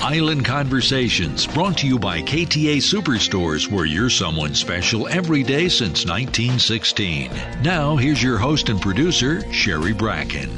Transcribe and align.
Island 0.00 0.44
Conversations 0.44 1.46
brought 1.46 1.78
to 1.78 1.86
you 1.86 1.98
by 1.98 2.20
KTA 2.20 2.76
Superstores 2.76 3.70
where 3.70 3.86
you're 3.86 4.10
someone 4.10 4.54
special 4.54 5.08
every 5.08 5.42
day 5.42 5.68
since 5.68 6.04
1916. 6.04 7.30
Now 7.62 7.96
here's 7.96 8.22
your 8.22 8.38
host 8.38 8.68
and 8.68 8.80
producer 8.80 9.50
Sherry 9.52 9.92
Bracken. 9.92 10.50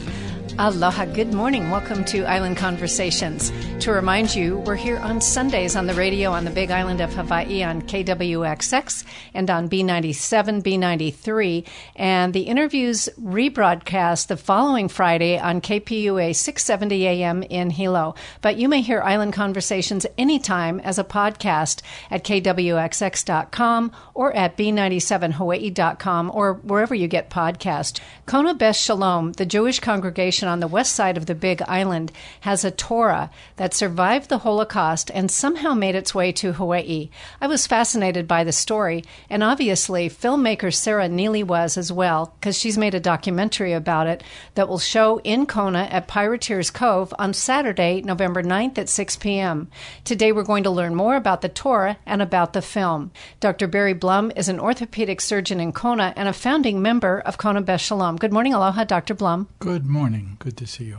Aloha, 0.59 1.05
good 1.05 1.35
morning. 1.35 1.71
Welcome 1.71 2.03
to 2.07 2.25
Island 2.25 2.57
Conversations. 2.57 3.53
To 3.81 3.93
remind 3.93 4.35
you, 4.35 4.57
we're 4.61 4.75
here 4.75 4.97
on 4.97 5.21
Sundays 5.21 5.77
on 5.77 5.87
the 5.87 5.93
radio 5.93 6.31
on 6.33 6.47
the 6.47 6.51
Big 6.51 6.71
Island 6.71 7.03
of 7.03 7.13
Hawaii 7.13 7.63
on 7.63 7.83
KWXX 7.83 9.05
and 9.35 9.51
on 9.51 9.69
B97, 9.69 10.63
B93. 10.63 11.67
And 11.95 12.33
the 12.33 12.45
interviews 12.45 13.11
rebroadcast 13.21 14.29
the 14.29 14.39
following 14.39 14.89
Friday 14.89 15.39
on 15.39 15.61
KPUA 15.61 16.35
670 16.35 17.07
AM 17.07 17.43
in 17.43 17.69
Hilo. 17.69 18.15
But 18.41 18.57
you 18.57 18.71
may 18.71 18.81
hear 18.81 19.03
Island 19.03 19.35
Conversations 19.35 20.07
anytime 20.17 20.81
as 20.81 20.99
a 20.99 21.05
podcast 21.05 21.83
at 22.11 22.25
KWXX.com 22.25 23.93
or 24.15 24.35
at 24.35 24.57
B97Hawaii.com 24.57 26.31
or 26.33 26.55
wherever 26.55 26.95
you 26.95 27.09
get 27.09 27.29
podcasts. 27.29 28.01
Kona 28.25 28.55
Beth 28.55 28.77
Shalom, 28.77 29.33
the 29.33 29.45
Jewish 29.45 29.81
congregation 29.81 30.46
on 30.47 30.61
the 30.61 30.69
west 30.69 30.95
side 30.95 31.17
of 31.17 31.27
the 31.27 31.35
Big 31.35 31.63
Island, 31.63 32.13
has 32.41 32.65
a 32.65 32.71
Torah 32.71 33.31
that 33.57 33.75
survived 33.75 34.29
the 34.29 34.39
Holocaust 34.39 35.11
and 35.15 35.31
somehow 35.31 35.75
made 35.75 35.95
its 35.95 36.15
way 36.15 36.33
to 36.33 36.53
Hawaii. 36.53 37.11
I 37.41 37.47
was 37.47 37.67
fascinated 37.67 38.29
by 38.29 38.45
the 38.45 38.53
story, 38.53 39.05
and 39.29 39.43
obviously 39.43 40.09
filmmaker 40.09 40.73
Sara 40.73 41.09
Nealy 41.09 41.45
was 41.45 41.77
as 41.77 41.93
well, 41.93 42.35
because 42.39 42.59
she's 42.59 42.79
made 42.79 42.95
a 42.95 43.01
documentary 43.01 43.73
about 43.73 44.07
it 44.07 44.23
that 44.55 44.69
will 44.69 44.79
show 44.79 45.21
in 45.25 45.47
Kona 45.47 45.89
at 45.91 46.09
Pirateer's 46.09 46.71
Cove 46.71 47.13
on 47.19 47.35
Saturday, 47.35 48.03
November 48.03 48.43
9th 48.43 48.79
at 48.79 48.89
6 48.89 49.17
p.m. 49.17 49.69
Today 50.05 50.33
we're 50.33 50.43
going 50.43 50.65
to 50.65 50.71
learn 50.71 50.95
more 50.95 51.17
about 51.17 51.41
the 51.43 51.49
Torah 51.49 51.99
and 52.07 52.23
about 52.23 52.53
the 52.53 52.63
film. 52.63 53.11
Dr. 53.41 53.67
Barry 53.67 53.95
Blum 53.95 54.33
is 54.37 54.49
an 54.49 54.61
orthopedic 54.61 55.21
surgeon 55.21 55.61
in 55.61 55.73
Kona 55.73 56.13
and 56.17 56.29
a 56.29 56.33
founding 56.33 56.83
member 56.83 57.21
of 57.21 57.39
Kona 57.39 57.61
Beth 57.61 57.81
Shalom. 57.81 58.17
Good 58.17 58.33
morning, 58.33 58.55
aloha, 58.55 58.85
Dr. 58.85 59.15
Blum. 59.15 59.49
Good 59.59 59.87
morning. 59.87 60.36
Good 60.39 60.57
to 60.59 60.67
see 60.67 60.85
you. 60.85 60.99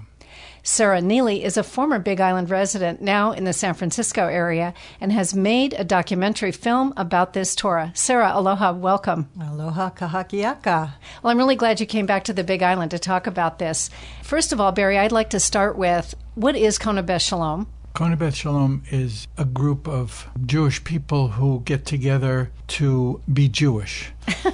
Sara 0.64 1.00
Nealy 1.00 1.44
is 1.44 1.58
a 1.58 1.64
former 1.64 2.00
Big 2.00 2.20
Island 2.20 2.50
resident 2.50 3.02
now 3.02 3.32
in 3.32 3.46
the 3.46 3.54
San 3.54 3.74
Francisco 3.74 4.28
area 4.28 4.74
and 5.00 5.12
has 5.12 5.34
made 5.34 5.74
a 5.74 5.84
documentary 5.84 6.52
film 6.52 6.94
about 6.98 7.34
this 7.34 7.56
Torah. 7.56 7.92
Sara, 7.96 8.32
aloha, 8.34 8.74
welcome. 8.74 9.30
Aloha 9.42 9.90
kakahiaka. 9.92 10.94
Well, 11.24 11.32
I'm 11.32 11.38
really 11.38 11.56
glad 11.56 11.80
you 11.80 11.86
came 11.86 12.06
back 12.06 12.26
to 12.26 12.34
the 12.34 12.44
Big 12.44 12.62
Island 12.62 12.92
to 12.92 13.00
talk 13.00 13.28
about 13.28 13.60
this. 13.60 13.90
First 14.24 14.52
of 14.52 14.60
all, 14.60 14.72
Barry, 14.72 14.98
I'd 14.98 15.12
like 15.12 15.30
to 15.32 15.40
start 15.40 15.78
with 15.78 16.16
what 16.36 16.56
is 16.56 16.78
Kona 16.78 17.04
Beth 17.04 17.22
Shalom? 17.22 17.68
Kona 17.94 18.16
Beth 18.16 18.36
Shalom 18.36 18.84
is 18.92 19.28
a 19.38 19.46
group 19.46 19.88
of 19.88 20.28
Jewish 20.46 20.84
people 20.84 21.30
who 21.30 21.62
get 21.66 21.86
together 21.86 22.52
to 22.68 23.22
be 23.32 23.50
Jewish. 23.50 24.12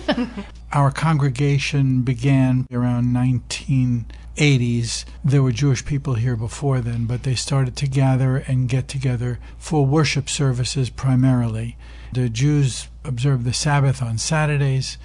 Our 0.73 0.89
congregation 0.89 2.01
began 2.01 2.65
around 2.71 3.13
1980s. 3.13 5.05
There 5.23 5.43
were 5.43 5.51
Jewish 5.51 5.85
people 5.85 6.15
here 6.15 6.35
before 6.35 6.81
then, 6.81 7.05
but 7.05 7.21
they 7.21 7.35
started 7.35 7.75
to 7.75 7.87
gather 7.87 8.37
and 8.37 8.67
get 8.67 8.87
together 8.87 9.37
for 9.59 9.85
worship 9.85 10.27
services 10.27 10.89
primarily. 10.89 11.77
The 12.11 12.27
Jews 12.27 12.87
observe 13.03 13.43
the 13.43 13.53
Sabbath 13.53 14.01
on 14.01 14.17
Saturdays, 14.17 14.97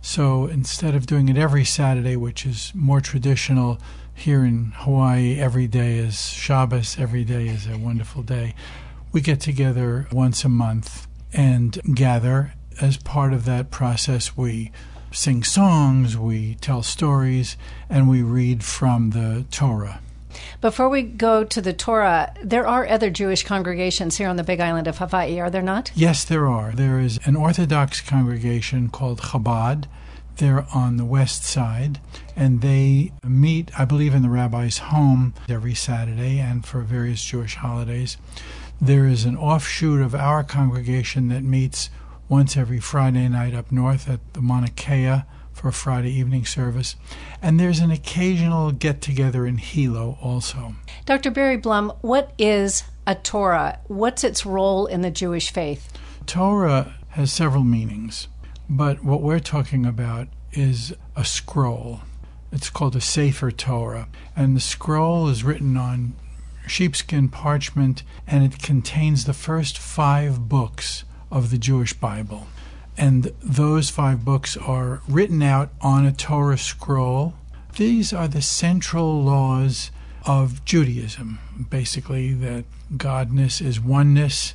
so 0.00 0.46
instead 0.46 0.94
of 0.94 1.06
doing 1.06 1.28
it 1.28 1.36
every 1.36 1.64
Saturday, 1.64 2.14
which 2.14 2.46
is 2.46 2.70
more 2.72 3.00
traditional, 3.00 3.80
here 4.14 4.44
in 4.44 4.74
Hawaii, 4.76 5.40
every 5.40 5.66
day 5.66 5.98
is 5.98 6.30
Shabbos, 6.30 7.00
every 7.00 7.24
day 7.24 7.48
is 7.48 7.66
a 7.66 7.76
wonderful 7.76 8.22
day. 8.22 8.54
We 9.10 9.22
get 9.22 9.40
together 9.40 10.06
once 10.12 10.44
a 10.44 10.48
month 10.48 11.08
and 11.32 11.80
gather. 11.96 12.54
As 12.80 12.96
part 12.96 13.32
of 13.32 13.44
that 13.46 13.72
process, 13.72 14.36
we 14.36 14.70
sing 15.16 15.42
songs, 15.42 16.16
we 16.16 16.56
tell 16.56 16.82
stories, 16.82 17.56
and 17.88 18.08
we 18.08 18.22
read 18.22 18.62
from 18.62 19.10
the 19.10 19.46
Torah. 19.50 20.00
Before 20.60 20.90
we 20.90 21.02
go 21.02 21.42
to 21.42 21.62
the 21.62 21.72
Torah, 21.72 22.34
there 22.42 22.66
are 22.66 22.86
other 22.86 23.08
Jewish 23.08 23.42
congregations 23.42 24.18
here 24.18 24.28
on 24.28 24.36
the 24.36 24.44
Big 24.44 24.60
Island 24.60 24.86
of 24.86 24.98
Hawaii, 24.98 25.40
are 25.40 25.48
there 25.48 25.62
not? 25.62 25.90
Yes, 25.94 26.22
there 26.22 26.46
are. 26.46 26.72
There 26.72 27.00
is 27.00 27.18
an 27.24 27.34
Orthodox 27.34 28.02
congregation 28.02 28.90
called 28.90 29.20
Chabad. 29.22 29.86
They're 30.36 30.66
on 30.74 30.98
the 30.98 31.06
west 31.06 31.44
side, 31.44 31.98
and 32.36 32.60
they 32.60 33.12
meet, 33.24 33.70
I 33.78 33.86
believe, 33.86 34.14
in 34.14 34.20
the 34.20 34.28
rabbi's 34.28 34.78
home 34.78 35.32
every 35.48 35.74
Saturday 35.74 36.38
and 36.38 36.66
for 36.66 36.82
various 36.82 37.24
Jewish 37.24 37.54
holidays. 37.54 38.18
There 38.78 39.06
is 39.06 39.24
an 39.24 39.38
offshoot 39.38 40.02
of 40.02 40.14
our 40.14 40.44
congregation 40.44 41.28
that 41.28 41.42
meets 41.42 41.88
once 42.28 42.56
every 42.56 42.80
Friday 42.80 43.28
night 43.28 43.54
up 43.54 43.70
north 43.70 44.08
at 44.08 44.20
the 44.34 44.40
Mauna 44.40 44.68
Kea 44.68 45.22
for 45.52 45.68
a 45.68 45.72
Friday 45.72 46.10
evening 46.10 46.44
service. 46.44 46.96
And 47.40 47.58
there's 47.58 47.78
an 47.78 47.90
occasional 47.90 48.72
get 48.72 49.00
together 49.00 49.46
in 49.46 49.58
Hilo 49.58 50.18
also. 50.20 50.74
Dr. 51.04 51.30
Barry 51.30 51.56
Blum, 51.56 51.92
what 52.00 52.32
is 52.36 52.84
a 53.06 53.14
Torah? 53.14 53.78
What's 53.86 54.24
its 54.24 54.44
role 54.44 54.86
in 54.86 55.02
the 55.02 55.10
Jewish 55.10 55.50
faith? 55.50 55.92
Torah 56.26 56.94
has 57.10 57.32
several 57.32 57.64
meanings, 57.64 58.28
but 58.68 59.04
what 59.04 59.22
we're 59.22 59.38
talking 59.38 59.86
about 59.86 60.28
is 60.52 60.92
a 61.14 61.24
scroll. 61.24 62.00
It's 62.50 62.70
called 62.70 62.96
a 62.96 63.00
Sefer 63.00 63.50
Torah, 63.50 64.08
and 64.34 64.56
the 64.56 64.60
scroll 64.60 65.28
is 65.28 65.44
written 65.44 65.76
on 65.76 66.14
sheepskin 66.66 67.28
parchment, 67.28 68.02
and 68.26 68.44
it 68.44 68.60
contains 68.60 69.24
the 69.24 69.32
first 69.32 69.78
five 69.78 70.48
books 70.48 71.04
of 71.30 71.50
the 71.50 71.58
Jewish 71.58 71.92
Bible. 71.92 72.46
And 72.98 73.32
those 73.42 73.90
five 73.90 74.24
books 74.24 74.56
are 74.56 75.02
written 75.08 75.42
out 75.42 75.70
on 75.80 76.06
a 76.06 76.12
Torah 76.12 76.58
scroll. 76.58 77.34
These 77.76 78.12
are 78.12 78.28
the 78.28 78.40
central 78.40 79.22
laws 79.22 79.90
of 80.24 80.64
Judaism, 80.64 81.38
basically, 81.70 82.32
that 82.34 82.64
Godness 82.96 83.64
is 83.64 83.80
oneness. 83.80 84.54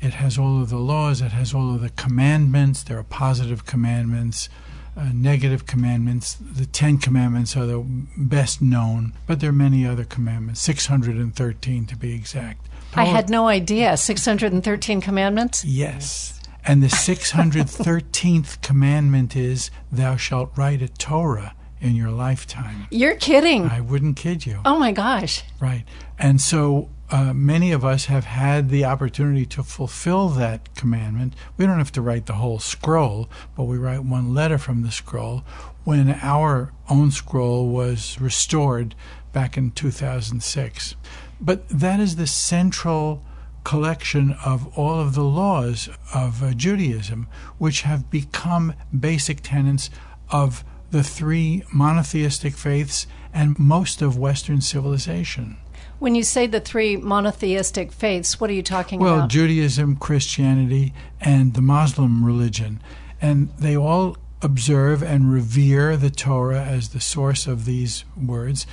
It 0.00 0.14
has 0.14 0.38
all 0.38 0.60
of 0.60 0.70
the 0.70 0.78
laws, 0.78 1.20
it 1.20 1.32
has 1.32 1.54
all 1.54 1.74
of 1.74 1.80
the 1.80 1.90
commandments. 1.90 2.82
There 2.82 2.98
are 2.98 3.04
positive 3.04 3.64
commandments, 3.64 4.48
uh, 4.96 5.10
negative 5.12 5.66
commandments. 5.66 6.34
The 6.34 6.66
Ten 6.66 6.98
Commandments 6.98 7.56
are 7.56 7.66
the 7.66 7.84
best 8.16 8.60
known, 8.60 9.12
but 9.26 9.40
there 9.40 9.50
are 9.50 9.52
many 9.52 9.86
other 9.86 10.04
commandments, 10.04 10.60
613 10.60 11.86
to 11.86 11.96
be 11.96 12.14
exact. 12.14 12.66
I 12.94 13.04
had 13.04 13.30
no 13.30 13.48
idea. 13.48 13.96
613 13.96 15.00
commandments? 15.00 15.64
Yes. 15.64 16.40
And 16.64 16.82
the 16.82 16.88
613th 16.88 18.60
commandment 18.62 19.36
is, 19.36 19.70
Thou 19.90 20.16
shalt 20.16 20.56
write 20.56 20.82
a 20.82 20.88
Torah 20.88 21.54
in 21.80 21.94
your 21.94 22.10
lifetime. 22.10 22.86
You're 22.90 23.16
kidding. 23.16 23.66
I 23.66 23.80
wouldn't 23.80 24.16
kid 24.16 24.44
you. 24.46 24.60
Oh 24.64 24.78
my 24.78 24.92
gosh. 24.92 25.44
Right. 25.60 25.84
And 26.18 26.40
so 26.40 26.90
uh, 27.10 27.32
many 27.32 27.72
of 27.72 27.84
us 27.84 28.06
have 28.06 28.24
had 28.24 28.68
the 28.68 28.84
opportunity 28.84 29.46
to 29.46 29.62
fulfill 29.62 30.28
that 30.30 30.74
commandment. 30.74 31.34
We 31.56 31.66
don't 31.66 31.78
have 31.78 31.92
to 31.92 32.02
write 32.02 32.26
the 32.26 32.34
whole 32.34 32.58
scroll, 32.58 33.30
but 33.56 33.64
we 33.64 33.78
write 33.78 34.04
one 34.04 34.34
letter 34.34 34.58
from 34.58 34.82
the 34.82 34.90
scroll. 34.90 35.44
When 35.84 36.10
our 36.20 36.72
own 36.90 37.10
scroll 37.10 37.68
was 37.68 38.20
restored 38.20 38.94
back 39.32 39.56
in 39.56 39.70
2006. 39.70 40.96
But 41.40 41.68
that 41.68 42.00
is 42.00 42.16
the 42.16 42.26
central 42.26 43.22
collection 43.64 44.34
of 44.44 44.76
all 44.78 45.00
of 45.00 45.14
the 45.14 45.24
laws 45.24 45.88
of 46.14 46.42
uh, 46.42 46.52
Judaism, 46.54 47.28
which 47.58 47.82
have 47.82 48.10
become 48.10 48.74
basic 48.98 49.40
tenets 49.42 49.90
of 50.30 50.64
the 50.90 51.02
three 51.02 51.62
monotheistic 51.72 52.54
faiths 52.54 53.06
and 53.32 53.58
most 53.58 54.00
of 54.00 54.16
Western 54.16 54.60
civilization. 54.60 55.58
When 55.98 56.14
you 56.14 56.22
say 56.22 56.46
the 56.46 56.60
three 56.60 56.96
monotheistic 56.96 57.92
faiths, 57.92 58.40
what 58.40 58.50
are 58.50 58.54
you 58.54 58.62
talking 58.62 59.00
well, 59.00 59.14
about? 59.14 59.20
Well, 59.20 59.28
Judaism, 59.28 59.96
Christianity, 59.96 60.94
and 61.20 61.54
the 61.54 61.60
Muslim 61.60 62.24
religion. 62.24 62.80
And 63.20 63.50
they 63.58 63.76
all 63.76 64.16
observe 64.40 65.02
and 65.02 65.32
revere 65.32 65.96
the 65.96 66.10
Torah 66.10 66.62
as 66.62 66.90
the 66.90 67.00
source 67.00 67.46
of 67.46 67.64
these 67.64 68.04
words. 68.16 68.66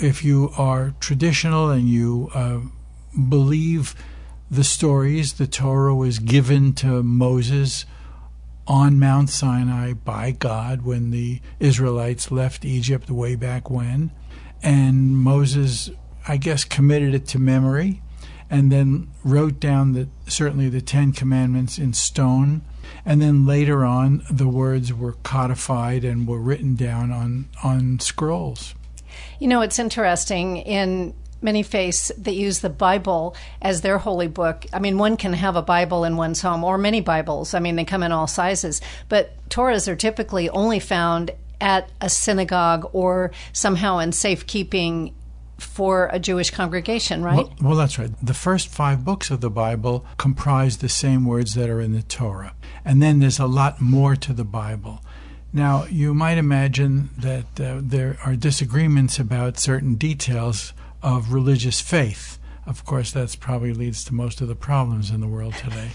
If 0.00 0.24
you 0.24 0.50
are 0.56 0.94
traditional 1.00 1.70
and 1.70 1.88
you 1.88 2.30
uh, 2.34 2.60
believe 3.28 3.94
the 4.50 4.64
stories, 4.64 5.34
the 5.34 5.46
Torah 5.46 5.94
was 5.94 6.18
given 6.18 6.72
to 6.74 7.02
Moses 7.02 7.84
on 8.66 8.98
Mount 8.98 9.28
Sinai 9.28 9.92
by 9.92 10.30
God 10.30 10.82
when 10.82 11.10
the 11.10 11.40
Israelites 11.58 12.30
left 12.30 12.64
Egypt 12.64 13.10
way 13.10 13.34
back 13.34 13.70
when. 13.70 14.10
And 14.62 15.16
Moses, 15.16 15.90
I 16.26 16.36
guess, 16.36 16.64
committed 16.64 17.14
it 17.14 17.26
to 17.28 17.38
memory 17.38 18.02
and 18.48 18.70
then 18.70 19.08
wrote 19.24 19.58
down 19.58 19.92
the, 19.92 20.08
certainly 20.26 20.68
the 20.68 20.82
Ten 20.82 21.12
Commandments 21.12 21.78
in 21.78 21.92
stone. 21.92 22.62
And 23.04 23.20
then 23.20 23.46
later 23.46 23.84
on, 23.84 24.22
the 24.30 24.48
words 24.48 24.92
were 24.92 25.14
codified 25.22 26.04
and 26.04 26.28
were 26.28 26.40
written 26.40 26.76
down 26.76 27.10
on, 27.10 27.48
on 27.62 27.98
scrolls. 27.98 28.74
You 29.38 29.48
know, 29.48 29.62
it's 29.62 29.78
interesting. 29.78 30.58
In 30.58 31.14
many 31.42 31.62
faiths 31.62 32.12
that 32.18 32.34
use 32.34 32.60
the 32.60 32.70
Bible 32.70 33.34
as 33.60 33.80
their 33.80 33.98
holy 33.98 34.28
book. 34.28 34.64
I 34.72 34.78
mean, 34.78 34.96
one 34.98 35.16
can 35.16 35.32
have 35.32 35.56
a 35.56 35.62
Bible 35.62 36.04
in 36.04 36.16
one's 36.16 36.40
home 36.40 36.64
or 36.64 36.78
many 36.78 37.00
Bibles. 37.00 37.52
I 37.54 37.58
mean, 37.58 37.76
they 37.76 37.84
come 37.84 38.02
in 38.02 38.12
all 38.12 38.26
sizes, 38.26 38.80
but 39.08 39.32
Torahs 39.48 39.88
are 39.88 39.96
typically 39.96 40.48
only 40.50 40.78
found 40.78 41.32
at 41.60 41.90
a 42.00 42.08
synagogue 42.08 42.88
or 42.92 43.30
somehow 43.52 43.98
in 43.98 44.12
safekeeping 44.12 45.14
for 45.58 46.08
a 46.12 46.18
Jewish 46.18 46.50
congregation, 46.50 47.22
right? 47.22 47.36
Well, 47.36 47.54
well, 47.62 47.76
that's 47.76 47.98
right. 47.98 48.10
The 48.20 48.34
first 48.34 48.68
five 48.68 49.04
books 49.04 49.30
of 49.30 49.40
the 49.40 49.50
Bible 49.50 50.04
comprise 50.16 50.78
the 50.78 50.88
same 50.88 51.24
words 51.24 51.54
that 51.54 51.70
are 51.70 51.80
in 51.80 51.92
the 51.92 52.02
Torah. 52.02 52.54
And 52.84 53.00
then 53.00 53.20
there's 53.20 53.38
a 53.38 53.46
lot 53.46 53.80
more 53.80 54.16
to 54.16 54.32
the 54.32 54.44
Bible. 54.44 55.00
Now, 55.54 55.84
you 55.84 56.14
might 56.14 56.38
imagine 56.38 57.10
that 57.18 57.60
uh, 57.60 57.80
there 57.82 58.16
are 58.24 58.36
disagreements 58.36 59.18
about 59.18 59.58
certain 59.58 59.96
details 59.96 60.72
of 61.02 61.32
religious 61.32 61.80
faith. 61.82 62.38
Of 62.64 62.86
course, 62.86 63.12
that 63.12 63.36
probably 63.38 63.74
leads 63.74 64.02
to 64.04 64.14
most 64.14 64.40
of 64.40 64.48
the 64.48 64.54
problems 64.54 65.10
in 65.10 65.20
the 65.20 65.26
world 65.26 65.54
today. 65.54 65.90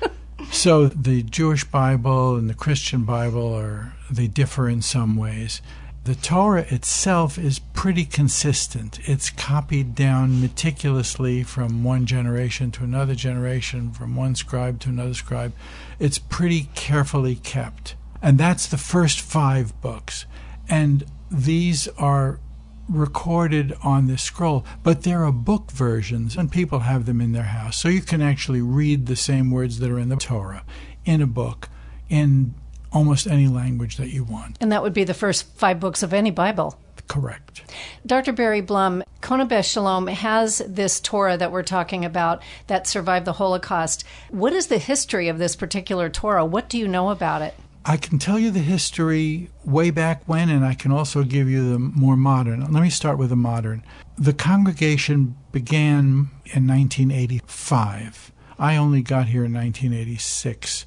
so, 0.50 0.88
the 0.88 1.22
Jewish 1.22 1.64
Bible 1.64 2.36
and 2.36 2.50
the 2.50 2.54
Christian 2.54 3.04
Bible 3.04 3.54
are 3.54 3.94
they 4.10 4.26
differ 4.26 4.68
in 4.68 4.82
some 4.82 5.16
ways. 5.16 5.62
The 6.04 6.14
Torah 6.14 6.66
itself 6.68 7.38
is 7.38 7.58
pretty 7.58 8.04
consistent. 8.04 8.98
It's 9.08 9.30
copied 9.30 9.94
down 9.94 10.40
meticulously 10.40 11.42
from 11.42 11.82
one 11.82 12.04
generation 12.04 12.70
to 12.72 12.84
another 12.84 13.14
generation, 13.14 13.90
from 13.92 14.16
one 14.16 14.34
scribe 14.34 14.80
to 14.80 14.90
another 14.90 15.14
scribe. 15.14 15.52
It's 15.98 16.18
pretty 16.18 16.68
carefully 16.74 17.36
kept. 17.36 17.94
And 18.22 18.38
that's 18.38 18.66
the 18.66 18.76
first 18.76 19.20
five 19.20 19.80
books. 19.80 20.26
And 20.68 21.04
these 21.30 21.88
are 21.98 22.40
recorded 22.88 23.74
on 23.82 24.06
this 24.06 24.22
scroll, 24.22 24.64
but 24.82 25.02
there 25.02 25.24
are 25.24 25.32
book 25.32 25.70
versions, 25.70 26.36
and 26.36 26.50
people 26.50 26.80
have 26.80 27.06
them 27.06 27.20
in 27.20 27.32
their 27.32 27.42
house. 27.44 27.76
So 27.76 27.88
you 27.88 28.00
can 28.00 28.22
actually 28.22 28.62
read 28.62 29.06
the 29.06 29.16
same 29.16 29.50
words 29.50 29.78
that 29.78 29.90
are 29.90 29.98
in 29.98 30.08
the 30.08 30.16
Torah 30.16 30.64
in 31.04 31.20
a 31.20 31.26
book 31.26 31.68
in 32.08 32.54
almost 32.90 33.26
any 33.26 33.46
language 33.46 33.96
that 33.96 34.08
you 34.08 34.24
want. 34.24 34.56
And 34.60 34.72
that 34.72 34.82
would 34.82 34.94
be 34.94 35.04
the 35.04 35.14
first 35.14 35.54
five 35.56 35.78
books 35.78 36.02
of 36.02 36.14
any 36.14 36.30
Bible. 36.30 36.78
Correct. 37.06 37.62
Dr. 38.04 38.32
Barry 38.32 38.60
Blum, 38.60 39.02
Koneh 39.22 39.64
Shalom 39.64 40.06
has 40.08 40.58
this 40.66 41.00
Torah 41.00 41.38
that 41.38 41.52
we're 41.52 41.62
talking 41.62 42.04
about 42.04 42.42
that 42.66 42.86
survived 42.86 43.24
the 43.24 43.34
Holocaust. 43.34 44.04
What 44.30 44.52
is 44.52 44.66
the 44.66 44.78
history 44.78 45.28
of 45.28 45.38
this 45.38 45.56
particular 45.56 46.10
Torah? 46.10 46.44
What 46.44 46.68
do 46.68 46.78
you 46.78 46.86
know 46.86 47.10
about 47.10 47.40
it? 47.42 47.54
I 47.88 47.96
can 47.96 48.18
tell 48.18 48.38
you 48.38 48.50
the 48.50 48.58
history 48.58 49.48
way 49.64 49.88
back 49.90 50.22
when, 50.26 50.50
and 50.50 50.62
I 50.62 50.74
can 50.74 50.92
also 50.92 51.24
give 51.24 51.48
you 51.48 51.72
the 51.72 51.78
more 51.78 52.18
modern. 52.18 52.60
Let 52.60 52.82
me 52.82 52.90
start 52.90 53.16
with 53.16 53.30
the 53.30 53.36
modern. 53.36 53.82
The 54.18 54.34
congregation 54.34 55.38
began 55.52 56.28
in 56.44 56.66
1985. 56.66 58.30
I 58.58 58.76
only 58.76 59.00
got 59.00 59.28
here 59.28 59.42
in 59.42 59.54
1986. 59.54 60.84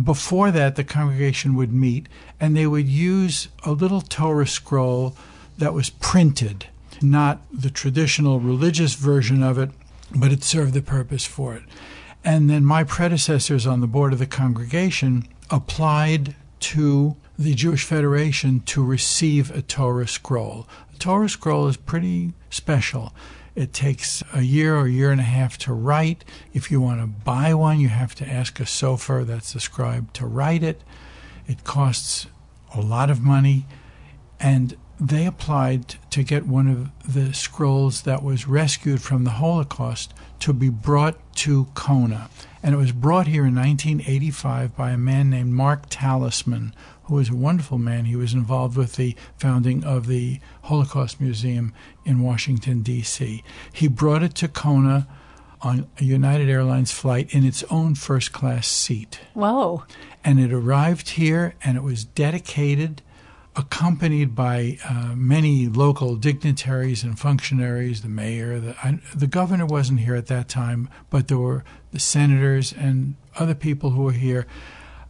Before 0.00 0.52
that, 0.52 0.76
the 0.76 0.84
congregation 0.84 1.56
would 1.56 1.72
meet 1.72 2.08
and 2.38 2.56
they 2.56 2.68
would 2.68 2.86
use 2.86 3.48
a 3.64 3.72
little 3.72 4.00
Torah 4.00 4.46
scroll 4.46 5.16
that 5.58 5.74
was 5.74 5.90
printed, 5.90 6.68
not 7.02 7.42
the 7.52 7.70
traditional 7.70 8.38
religious 8.38 8.94
version 8.94 9.42
of 9.42 9.58
it, 9.58 9.70
but 10.14 10.30
it 10.30 10.44
served 10.44 10.74
the 10.74 10.82
purpose 10.82 11.24
for 11.24 11.56
it. 11.56 11.64
And 12.24 12.48
then 12.48 12.64
my 12.64 12.84
predecessors 12.84 13.66
on 13.66 13.80
the 13.80 13.88
board 13.88 14.12
of 14.12 14.20
the 14.20 14.26
congregation 14.26 15.26
applied 15.50 16.34
to 16.60 17.16
the 17.38 17.54
Jewish 17.54 17.84
Federation 17.84 18.60
to 18.60 18.84
receive 18.84 19.50
a 19.50 19.62
Torah 19.62 20.08
scroll. 20.08 20.66
A 20.94 20.98
Torah 20.98 21.28
scroll 21.28 21.68
is 21.68 21.76
pretty 21.76 22.32
special. 22.50 23.14
It 23.54 23.72
takes 23.72 24.22
a 24.32 24.42
year 24.42 24.76
or 24.76 24.86
a 24.86 24.90
year 24.90 25.10
and 25.10 25.20
a 25.20 25.24
half 25.24 25.58
to 25.58 25.72
write. 25.72 26.24
If 26.52 26.70
you 26.70 26.80
want 26.80 27.00
to 27.00 27.06
buy 27.06 27.54
one, 27.54 27.80
you 27.80 27.88
have 27.88 28.14
to 28.16 28.28
ask 28.28 28.60
a 28.60 28.64
sofer, 28.64 29.26
that's 29.26 29.52
the 29.52 29.60
scribe, 29.60 30.12
to 30.14 30.26
write 30.26 30.62
it. 30.62 30.82
It 31.46 31.64
costs 31.64 32.26
a 32.74 32.80
lot 32.80 33.10
of 33.10 33.20
money. 33.20 33.66
And 34.38 34.76
they 35.00 35.26
applied 35.26 35.96
to 36.10 36.22
get 36.22 36.46
one 36.46 36.68
of 36.68 37.12
the 37.12 37.32
scrolls 37.32 38.02
that 38.02 38.22
was 38.22 38.46
rescued 38.46 39.00
from 39.00 39.24
the 39.24 39.30
Holocaust 39.30 40.12
to 40.40 40.52
be 40.52 40.68
brought 40.68 41.16
to 41.36 41.66
Kona. 41.74 42.30
And 42.68 42.74
it 42.74 42.78
was 42.78 42.92
brought 42.92 43.28
here 43.28 43.46
in 43.46 43.54
1985 43.54 44.76
by 44.76 44.90
a 44.90 44.98
man 44.98 45.30
named 45.30 45.54
Mark 45.54 45.86
Talisman, 45.88 46.74
who 47.04 47.14
was 47.14 47.30
a 47.30 47.34
wonderful 47.34 47.78
man. 47.78 48.04
He 48.04 48.14
was 48.14 48.34
involved 48.34 48.76
with 48.76 48.96
the 48.96 49.16
founding 49.38 49.84
of 49.84 50.06
the 50.06 50.38
Holocaust 50.64 51.18
Museum 51.18 51.72
in 52.04 52.20
Washington, 52.20 52.82
D.C. 52.82 53.42
He 53.72 53.88
brought 53.88 54.22
it 54.22 54.34
to 54.34 54.48
Kona 54.48 55.08
on 55.62 55.86
a 55.98 56.04
United 56.04 56.50
Airlines 56.50 56.92
flight 56.92 57.32
in 57.34 57.42
its 57.42 57.64
own 57.70 57.94
first 57.94 58.32
class 58.32 58.66
seat. 58.66 59.18
Whoa. 59.32 59.84
And 60.22 60.38
it 60.38 60.52
arrived 60.52 61.08
here 61.08 61.54
and 61.64 61.78
it 61.78 61.82
was 61.82 62.04
dedicated 62.04 63.00
accompanied 63.58 64.36
by 64.36 64.78
uh, 64.88 65.14
many 65.16 65.66
local 65.66 66.14
dignitaries 66.14 67.02
and 67.02 67.18
functionaries, 67.18 68.02
the 68.02 68.08
mayor, 68.08 68.60
the, 68.60 68.76
I, 68.84 69.00
the 69.14 69.26
governor 69.26 69.66
wasn't 69.66 70.00
here 70.00 70.14
at 70.14 70.28
that 70.28 70.48
time, 70.48 70.88
but 71.10 71.26
there 71.26 71.38
were 71.38 71.64
the 71.90 71.98
senators 71.98 72.72
and 72.72 73.16
other 73.36 73.56
people 73.56 73.90
who 73.90 74.04
were 74.04 74.12
here. 74.12 74.46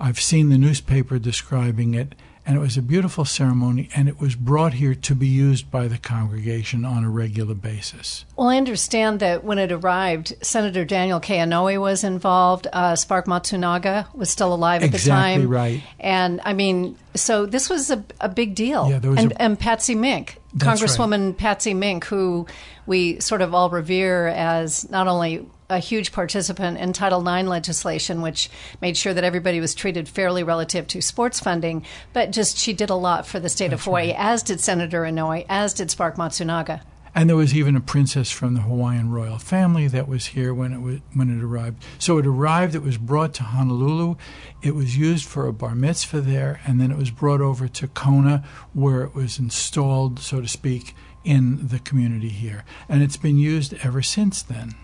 I've 0.00 0.18
seen 0.18 0.48
the 0.48 0.56
newspaper 0.56 1.18
describing 1.18 1.92
it, 1.94 2.14
and 2.48 2.56
it 2.56 2.60
was 2.60 2.78
a 2.78 2.82
beautiful 2.82 3.26
ceremony, 3.26 3.90
and 3.94 4.08
it 4.08 4.18
was 4.18 4.34
brought 4.34 4.72
here 4.72 4.94
to 4.94 5.14
be 5.14 5.26
used 5.26 5.70
by 5.70 5.86
the 5.86 5.98
congregation 5.98 6.82
on 6.82 7.04
a 7.04 7.10
regular 7.10 7.54
basis. 7.54 8.24
Well, 8.36 8.48
I 8.48 8.56
understand 8.56 9.20
that 9.20 9.44
when 9.44 9.58
it 9.58 9.70
arrived, 9.70 10.34
Senator 10.40 10.86
Daniel 10.86 11.20
K. 11.20 11.36
Inouye 11.36 11.78
was 11.78 12.04
involved. 12.04 12.66
Uh, 12.72 12.96
Spark 12.96 13.26
Matsunaga 13.26 14.12
was 14.14 14.30
still 14.30 14.54
alive 14.54 14.82
at 14.82 14.86
exactly 14.86 15.04
the 15.04 15.14
time. 15.14 15.40
Exactly 15.42 15.46
right. 15.46 15.82
And 16.00 16.40
I 16.42 16.54
mean, 16.54 16.96
so 17.14 17.44
this 17.44 17.68
was 17.68 17.90
a, 17.90 18.02
a 18.18 18.30
big 18.30 18.54
deal. 18.54 18.88
Yeah, 18.88 18.98
there 18.98 19.10
was 19.10 19.20
and, 19.20 19.32
a, 19.32 19.42
and 19.42 19.60
Patsy 19.60 19.94
Mink, 19.94 20.38
Congresswoman 20.56 21.26
right. 21.26 21.36
Patsy 21.36 21.74
Mink, 21.74 22.06
who 22.06 22.46
we 22.88 23.20
sort 23.20 23.42
of 23.42 23.54
all 23.54 23.68
revere 23.68 24.28
as 24.28 24.88
not 24.90 25.06
only 25.06 25.46
a 25.68 25.78
huge 25.78 26.10
participant 26.10 26.78
in 26.78 26.94
Title 26.94 27.20
IX 27.20 27.46
legislation, 27.46 28.22
which 28.22 28.48
made 28.80 28.96
sure 28.96 29.12
that 29.12 29.24
everybody 29.24 29.60
was 29.60 29.74
treated 29.74 30.08
fairly 30.08 30.42
relative 30.42 30.86
to 30.88 31.02
sports 31.02 31.38
funding. 31.38 31.84
But 32.14 32.30
just 32.30 32.56
she 32.56 32.72
did 32.72 32.88
a 32.88 32.94
lot 32.94 33.26
for 33.26 33.38
the 33.38 33.50
state 33.50 33.68
That's 33.68 33.82
of 33.82 33.84
Hawaii, 33.84 34.08
right. 34.08 34.16
as 34.18 34.42
did 34.42 34.60
Senator 34.60 35.02
Inouye, 35.02 35.44
as 35.50 35.74
did 35.74 35.90
Spark 35.90 36.16
Matsunaga. 36.16 36.80
And 37.14 37.28
there 37.28 37.36
was 37.36 37.54
even 37.54 37.76
a 37.76 37.80
princess 37.80 38.30
from 38.30 38.54
the 38.54 38.60
Hawaiian 38.60 39.10
royal 39.10 39.38
family 39.38 39.88
that 39.88 40.08
was 40.08 40.26
here 40.26 40.54
when 40.54 40.72
it 40.72 40.80
was, 40.80 41.00
when 41.14 41.36
it 41.36 41.42
arrived. 41.42 41.84
So 41.98 42.16
it 42.16 42.26
arrived. 42.26 42.74
It 42.74 42.82
was 42.82 42.96
brought 42.96 43.34
to 43.34 43.42
Honolulu. 43.42 44.16
It 44.62 44.74
was 44.74 44.96
used 44.96 45.26
for 45.26 45.46
a 45.46 45.52
bar 45.52 45.74
mitzvah 45.74 46.20
there, 46.20 46.60
and 46.66 46.80
then 46.80 46.90
it 46.90 46.96
was 46.96 47.10
brought 47.10 47.40
over 47.40 47.68
to 47.68 47.88
Kona, 47.88 48.44
where 48.72 49.02
it 49.02 49.14
was 49.14 49.38
installed, 49.38 50.20
so 50.20 50.40
to 50.40 50.48
speak, 50.48 50.94
in 51.28 51.68
the 51.68 51.78
community 51.78 52.30
here. 52.30 52.64
And 52.88 53.02
it's 53.02 53.18
been 53.18 53.36
used 53.36 53.74
ever 53.84 54.00
since 54.00 54.42
then. 54.42 54.74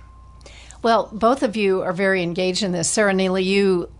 Well, 0.82 1.08
both 1.10 1.42
of 1.42 1.56
you 1.56 1.80
are 1.80 1.94
very 1.94 2.22
engaged 2.22 2.62
in 2.62 2.72
this. 2.72 2.90
Sara 2.90 3.14
Nealy, 3.14 3.42
you 3.42 3.90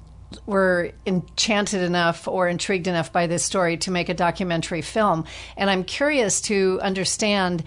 were 0.45 0.93
enchanted 1.07 1.81
enough 1.81 2.29
or 2.29 2.47
intrigued 2.47 2.87
enough 2.87 3.11
by 3.11 3.27
this 3.27 3.43
story 3.43 3.79
to 3.79 3.91
make 3.91 4.11
a 4.11 4.15
documentary 4.15 4.83
film. 4.83 5.25
And 5.57 5.71
I'm 5.71 5.85
curious 5.85 6.43
to 6.43 6.79
understand 6.83 7.65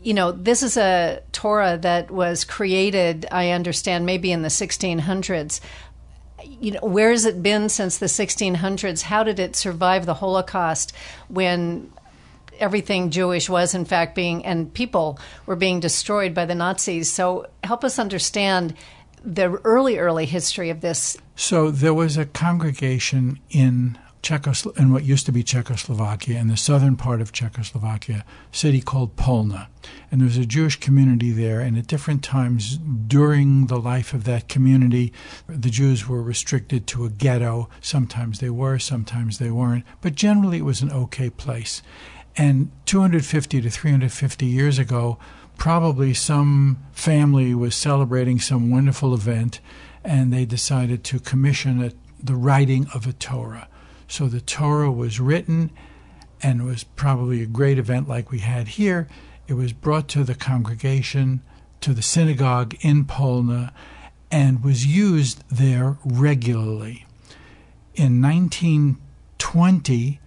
you 0.00 0.14
know, 0.14 0.32
this 0.32 0.62
is 0.62 0.76
a 0.76 1.22
Torah 1.32 1.76
that 1.78 2.10
was 2.10 2.44
created, 2.44 3.26
I 3.30 3.50
understand, 3.50 4.06
maybe 4.06 4.30
in 4.30 4.42
the 4.42 4.48
1600s. 4.48 5.60
You 6.44 6.72
know, 6.72 6.80
where 6.82 7.10
has 7.10 7.24
it 7.24 7.42
been 7.42 7.68
since 7.68 7.98
the 7.98 8.06
1600s? 8.06 9.02
How 9.02 9.24
did 9.24 9.40
it 9.40 9.56
survive 9.56 10.06
the 10.06 10.14
Holocaust 10.14 10.92
when 11.28 11.92
everything 12.62 13.10
Jewish 13.10 13.50
was, 13.50 13.74
in 13.74 13.84
fact, 13.84 14.14
being, 14.14 14.44
and 14.46 14.72
people 14.72 15.18
were 15.44 15.56
being 15.56 15.80
destroyed 15.80 16.32
by 16.32 16.46
the 16.46 16.54
Nazis? 16.54 17.12
So 17.12 17.46
help 17.62 17.84
us 17.84 17.98
understand 17.98 18.74
the 19.24 19.50
early, 19.64 19.98
early 19.98 20.26
history 20.26 20.70
of 20.70 20.80
this. 20.80 21.18
So 21.36 21.70
there 21.70 21.94
was 21.94 22.16
a 22.16 22.24
congregation 22.24 23.38
in 23.50 23.98
Czechoslo- 24.22 24.76
in 24.78 24.92
what 24.92 25.02
used 25.02 25.26
to 25.26 25.32
be 25.32 25.42
Czechoslovakia, 25.42 26.38
in 26.38 26.46
the 26.46 26.56
southern 26.56 26.94
part 26.94 27.20
of 27.20 27.32
Czechoslovakia, 27.32 28.24
city 28.52 28.80
called 28.80 29.16
Polna. 29.16 29.66
And 30.10 30.20
there 30.20 30.28
was 30.28 30.38
a 30.38 30.46
Jewish 30.46 30.76
community 30.76 31.32
there, 31.32 31.58
and 31.58 31.76
at 31.76 31.88
different 31.88 32.22
times 32.22 32.78
during 33.08 33.66
the 33.66 33.80
life 33.80 34.14
of 34.14 34.22
that 34.24 34.48
community, 34.48 35.12
the 35.48 35.70
Jews 35.70 36.08
were 36.08 36.22
restricted 36.22 36.86
to 36.88 37.04
a 37.04 37.10
ghetto. 37.10 37.68
Sometimes 37.80 38.38
they 38.38 38.50
were, 38.50 38.78
sometimes 38.78 39.38
they 39.38 39.50
weren't, 39.50 39.84
but 40.00 40.14
generally 40.14 40.58
it 40.58 40.64
was 40.64 40.82
an 40.82 40.92
okay 40.92 41.28
place. 41.28 41.82
And 42.36 42.70
250 42.86 43.60
to 43.60 43.70
350 43.70 44.46
years 44.46 44.78
ago, 44.78 45.18
probably 45.58 46.14
some 46.14 46.78
family 46.92 47.54
was 47.54 47.74
celebrating 47.74 48.40
some 48.40 48.70
wonderful 48.70 49.14
event, 49.14 49.60
and 50.02 50.32
they 50.32 50.44
decided 50.44 51.04
to 51.04 51.20
commission 51.20 51.82
a, 51.82 51.92
the 52.22 52.34
writing 52.34 52.86
of 52.94 53.06
a 53.06 53.12
Torah. 53.12 53.68
So 54.08 54.26
the 54.28 54.40
Torah 54.40 54.90
was 54.90 55.20
written, 55.20 55.70
and 56.42 56.60
it 56.60 56.64
was 56.64 56.84
probably 56.84 57.42
a 57.42 57.46
great 57.46 57.78
event 57.78 58.08
like 58.08 58.30
we 58.30 58.40
had 58.40 58.68
here. 58.68 59.08
It 59.46 59.54
was 59.54 59.72
brought 59.72 60.08
to 60.08 60.24
the 60.24 60.34
congregation, 60.34 61.42
to 61.80 61.92
the 61.94 62.02
synagogue 62.02 62.74
in 62.80 63.04
Polna, 63.04 63.72
and 64.30 64.64
was 64.64 64.86
used 64.86 65.44
there 65.50 65.98
regularly. 66.04 67.06
In 67.94 68.22
1920, 68.22 70.20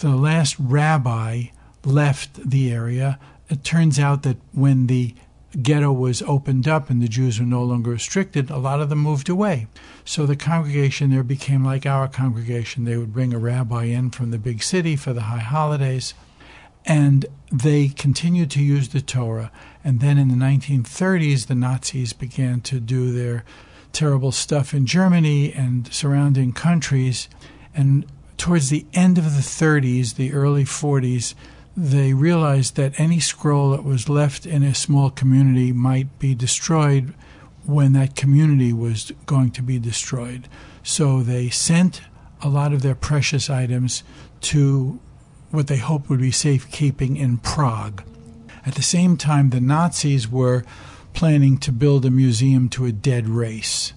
the 0.00 0.16
last 0.16 0.56
rabbi 0.58 1.44
left 1.84 2.48
the 2.48 2.72
area. 2.72 3.18
It 3.48 3.64
turns 3.64 3.98
out 3.98 4.22
that 4.22 4.38
when 4.52 4.86
the 4.86 5.14
ghetto 5.62 5.92
was 5.92 6.22
opened 6.22 6.66
up 6.66 6.90
and 6.90 7.00
the 7.00 7.08
Jews 7.08 7.38
were 7.38 7.46
no 7.46 7.62
longer 7.62 7.92
restricted, 7.92 8.50
a 8.50 8.58
lot 8.58 8.80
of 8.80 8.88
them 8.88 8.98
moved 8.98 9.28
away. 9.28 9.66
So 10.04 10.26
the 10.26 10.36
congregation 10.36 11.10
there 11.10 11.22
became 11.22 11.64
like 11.64 11.86
our 11.86 12.08
congregation. 12.08 12.84
They 12.84 12.96
would 12.96 13.12
bring 13.12 13.32
a 13.32 13.38
rabbi 13.38 13.84
in 13.84 14.10
from 14.10 14.30
the 14.30 14.38
big 14.38 14.62
city 14.62 14.96
for 14.96 15.12
the 15.12 15.22
high 15.22 15.38
holidays, 15.38 16.14
and 16.84 17.26
they 17.52 17.88
continued 17.88 18.50
to 18.52 18.62
use 18.62 18.88
the 18.88 19.00
Torah. 19.00 19.52
And 19.82 20.00
then 20.00 20.18
in 20.18 20.28
the 20.28 20.34
1930s, 20.34 21.46
the 21.46 21.54
Nazis 21.54 22.12
began 22.12 22.60
to 22.62 22.80
do 22.80 23.12
their 23.12 23.44
terrible 23.92 24.32
stuff 24.32 24.74
in 24.74 24.86
Germany 24.86 25.52
and 25.52 25.92
surrounding 25.92 26.52
countries. 26.52 27.28
And 27.74 28.04
towards 28.36 28.70
the 28.70 28.86
end 28.92 29.18
of 29.18 29.24
the 29.24 29.42
30s, 29.42 30.14
the 30.14 30.32
early 30.32 30.64
40s, 30.64 31.34
they 31.76 32.12
realized 32.14 32.76
that 32.76 32.98
any 32.98 33.18
scroll 33.18 33.70
that 33.70 33.84
was 33.84 34.08
left 34.08 34.46
in 34.46 34.62
a 34.62 34.74
small 34.74 35.10
community 35.10 35.72
might 35.72 36.18
be 36.18 36.34
destroyed 36.34 37.14
when 37.66 37.92
that 37.94 38.14
community 38.14 38.72
was 38.72 39.12
going 39.26 39.50
to 39.50 39.62
be 39.62 39.78
destroyed. 39.78 40.48
So 40.82 41.22
they 41.22 41.48
sent 41.48 42.02
a 42.42 42.48
lot 42.48 42.72
of 42.72 42.82
their 42.82 42.94
precious 42.94 43.48
items 43.48 44.04
to 44.42 45.00
what 45.50 45.66
they 45.66 45.78
hoped 45.78 46.10
would 46.10 46.20
be 46.20 46.30
safekeeping 46.30 47.16
in 47.16 47.38
Prague. 47.38 48.02
At 48.66 48.74
the 48.74 48.82
same 48.82 49.16
time, 49.16 49.50
the 49.50 49.60
Nazis 49.60 50.28
were 50.28 50.64
planning 51.12 51.58
to 51.58 51.72
build 51.72 52.04
a 52.04 52.10
museum 52.10 52.68
to 52.70 52.84
a 52.84 52.92
dead 52.92 53.28
race. 53.28 53.94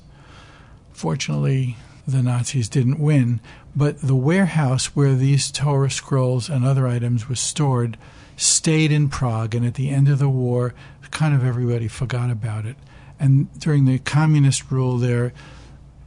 Fortunately, 0.93 1.75
the 2.07 2.23
Nazis 2.23 2.69
didn't 2.69 2.99
win, 2.99 3.41
but 3.75 4.01
the 4.01 4.15
warehouse 4.15 4.95
where 4.95 5.13
these 5.13 5.51
Torah 5.51 5.91
scrolls 5.91 6.49
and 6.49 6.65
other 6.65 6.87
items 6.87 7.27
were 7.27 7.35
stored 7.35 7.97
stayed 8.37 8.91
in 8.91 9.09
Prague, 9.09 9.53
and 9.53 9.65
at 9.65 9.73
the 9.73 9.89
end 9.89 10.07
of 10.07 10.19
the 10.19 10.29
war, 10.29 10.73
kind 11.11 11.35
of 11.35 11.43
everybody 11.43 11.87
forgot 11.87 12.29
about 12.29 12.65
it. 12.65 12.77
And 13.19 13.51
during 13.59 13.85
the 13.85 13.99
communist 13.99 14.71
rule 14.71 14.97
there, 14.97 15.33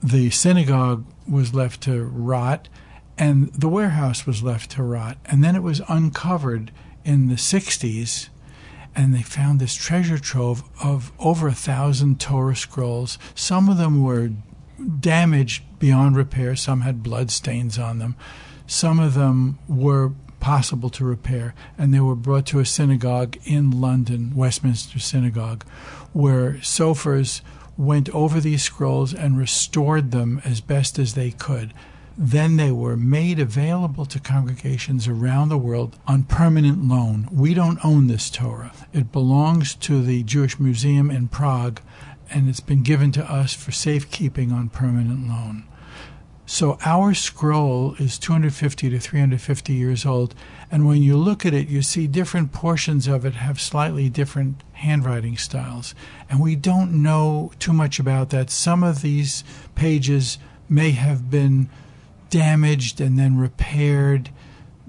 the 0.02 0.30
synagogue 0.30 1.04
was 1.28 1.52
left 1.52 1.82
to 1.82 2.04
rot, 2.04 2.68
and 3.18 3.52
the 3.52 3.68
warehouse 3.68 4.26
was 4.26 4.42
left 4.42 4.70
to 4.72 4.82
rot. 4.82 5.18
And 5.26 5.44
then 5.44 5.54
it 5.56 5.62
was 5.62 5.82
uncovered 5.88 6.70
in 7.04 7.28
the 7.28 7.34
60s, 7.34 8.28
and 8.94 9.14
they 9.14 9.22
found 9.22 9.60
this 9.60 9.74
treasure 9.74 10.18
trove 10.18 10.62
of 10.82 11.12
over 11.18 11.48
a 11.48 11.52
thousand 11.52 12.20
Torah 12.20 12.56
scrolls. 12.56 13.18
Some 13.34 13.68
of 13.68 13.76
them 13.76 14.02
were 14.02 14.30
damaged 15.00 15.64
beyond 15.80 16.16
repair. 16.16 16.54
Some 16.54 16.82
had 16.82 17.02
blood 17.02 17.32
stains 17.32 17.76
on 17.76 17.98
them. 17.98 18.14
Some 18.68 19.00
of 19.00 19.14
them 19.14 19.58
were 19.66 20.12
possible 20.38 20.90
to 20.90 21.04
repair, 21.04 21.54
and 21.76 21.92
they 21.92 22.00
were 22.00 22.14
brought 22.14 22.46
to 22.46 22.60
a 22.60 22.64
synagogue 22.64 23.36
in 23.44 23.80
London, 23.80 24.32
Westminster 24.36 25.00
Synagogue, 25.00 25.64
where 26.12 26.54
Sofers 26.62 27.42
went 27.76 28.08
over 28.10 28.40
these 28.40 28.62
scrolls 28.62 29.12
and 29.12 29.38
restored 29.38 30.10
them 30.10 30.40
as 30.44 30.60
best 30.60 30.98
as 30.98 31.14
they 31.14 31.30
could. 31.30 31.74
Then 32.16 32.56
they 32.56 32.70
were 32.70 32.96
made 32.96 33.38
available 33.38 34.04
to 34.04 34.20
congregations 34.20 35.08
around 35.08 35.48
the 35.48 35.56
world 35.56 35.98
on 36.06 36.24
permanent 36.24 36.86
loan. 36.86 37.28
We 37.32 37.54
don't 37.54 37.82
own 37.82 38.08
this 38.08 38.28
Torah. 38.28 38.72
It 38.92 39.10
belongs 39.10 39.74
to 39.76 40.02
the 40.02 40.22
Jewish 40.24 40.60
Museum 40.60 41.10
in 41.10 41.28
Prague, 41.28 41.80
and 42.30 42.48
it's 42.48 42.60
been 42.60 42.82
given 42.82 43.12
to 43.12 43.24
us 43.30 43.54
for 43.54 43.72
safekeeping 43.72 44.52
on 44.52 44.68
permanent 44.68 45.28
loan. 45.28 45.64
So 46.46 46.78
our 46.84 47.14
scroll 47.14 47.94
is 48.00 48.18
250 48.18 48.90
to 48.90 48.98
350 48.98 49.72
years 49.72 50.04
old, 50.04 50.34
and 50.68 50.84
when 50.84 51.00
you 51.00 51.16
look 51.16 51.46
at 51.46 51.54
it, 51.54 51.68
you 51.68 51.80
see 51.80 52.08
different 52.08 52.52
portions 52.52 53.06
of 53.06 53.24
it 53.24 53.34
have 53.34 53.60
slightly 53.60 54.08
different 54.08 54.64
handwriting 54.72 55.36
styles. 55.36 55.94
And 56.28 56.40
we 56.40 56.56
don't 56.56 57.04
know 57.04 57.52
too 57.60 57.72
much 57.72 58.00
about 58.00 58.30
that. 58.30 58.50
Some 58.50 58.82
of 58.82 59.00
these 59.00 59.44
pages 59.76 60.38
may 60.68 60.90
have 60.90 61.30
been 61.30 61.68
damaged 62.30 63.00
and 63.00 63.16
then 63.16 63.38
repaired, 63.38 64.30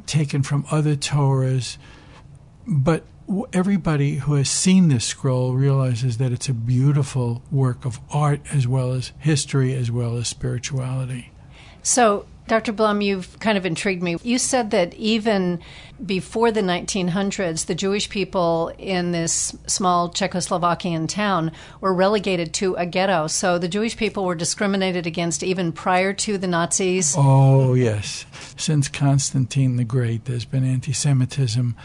taken 0.07 0.41
from 0.41 0.65
other 0.71 0.95
Torahs, 0.95 1.77
but 2.65 3.05
everybody 3.53 4.15
who 4.15 4.35
has 4.35 4.49
seen 4.49 4.89
this 4.89 5.05
scroll 5.05 5.53
realizes 5.53 6.17
that 6.17 6.31
it's 6.31 6.49
a 6.49 6.53
beautiful 6.53 7.41
work 7.51 7.85
of 7.85 7.99
art 8.11 8.41
as 8.51 8.67
well 8.67 8.91
as 8.91 9.11
history 9.19 9.73
as 9.73 9.89
well 9.89 10.17
as 10.17 10.27
spirituality. 10.27 11.31
So, 11.83 12.25
Dr. 12.47 12.73
Blum, 12.73 13.01
you've 13.01 13.39
kind 13.39 13.57
of 13.57 13.65
intrigued 13.65 14.03
me. 14.03 14.17
You 14.23 14.37
said 14.37 14.71
that 14.71 14.93
even 14.95 15.61
before 16.05 16.51
the 16.51 16.61
1900s, 16.61 17.65
the 17.65 17.75
Jewish 17.75 18.09
people 18.09 18.73
in 18.77 19.11
this 19.11 19.55
small 19.67 20.09
Czechoslovakian 20.09 21.07
town 21.07 21.51
were 21.79 21.93
relegated 21.93 22.53
to 22.55 22.75
a 22.75 22.85
ghetto. 22.85 23.27
So 23.27 23.57
the 23.57 23.69
Jewish 23.69 23.95
people 23.95 24.25
were 24.25 24.35
discriminated 24.35 25.07
against 25.07 25.43
even 25.43 25.71
prior 25.71 26.11
to 26.13 26.37
the 26.37 26.47
Nazis. 26.47 27.15
Oh, 27.17 27.73
yes. 27.73 28.25
Since 28.57 28.89
Constantine 28.89 29.77
the 29.77 29.85
Great, 29.85 30.25
there's 30.25 30.45
been 30.45 30.65
anti 30.65 30.91
Semitism 30.91 31.75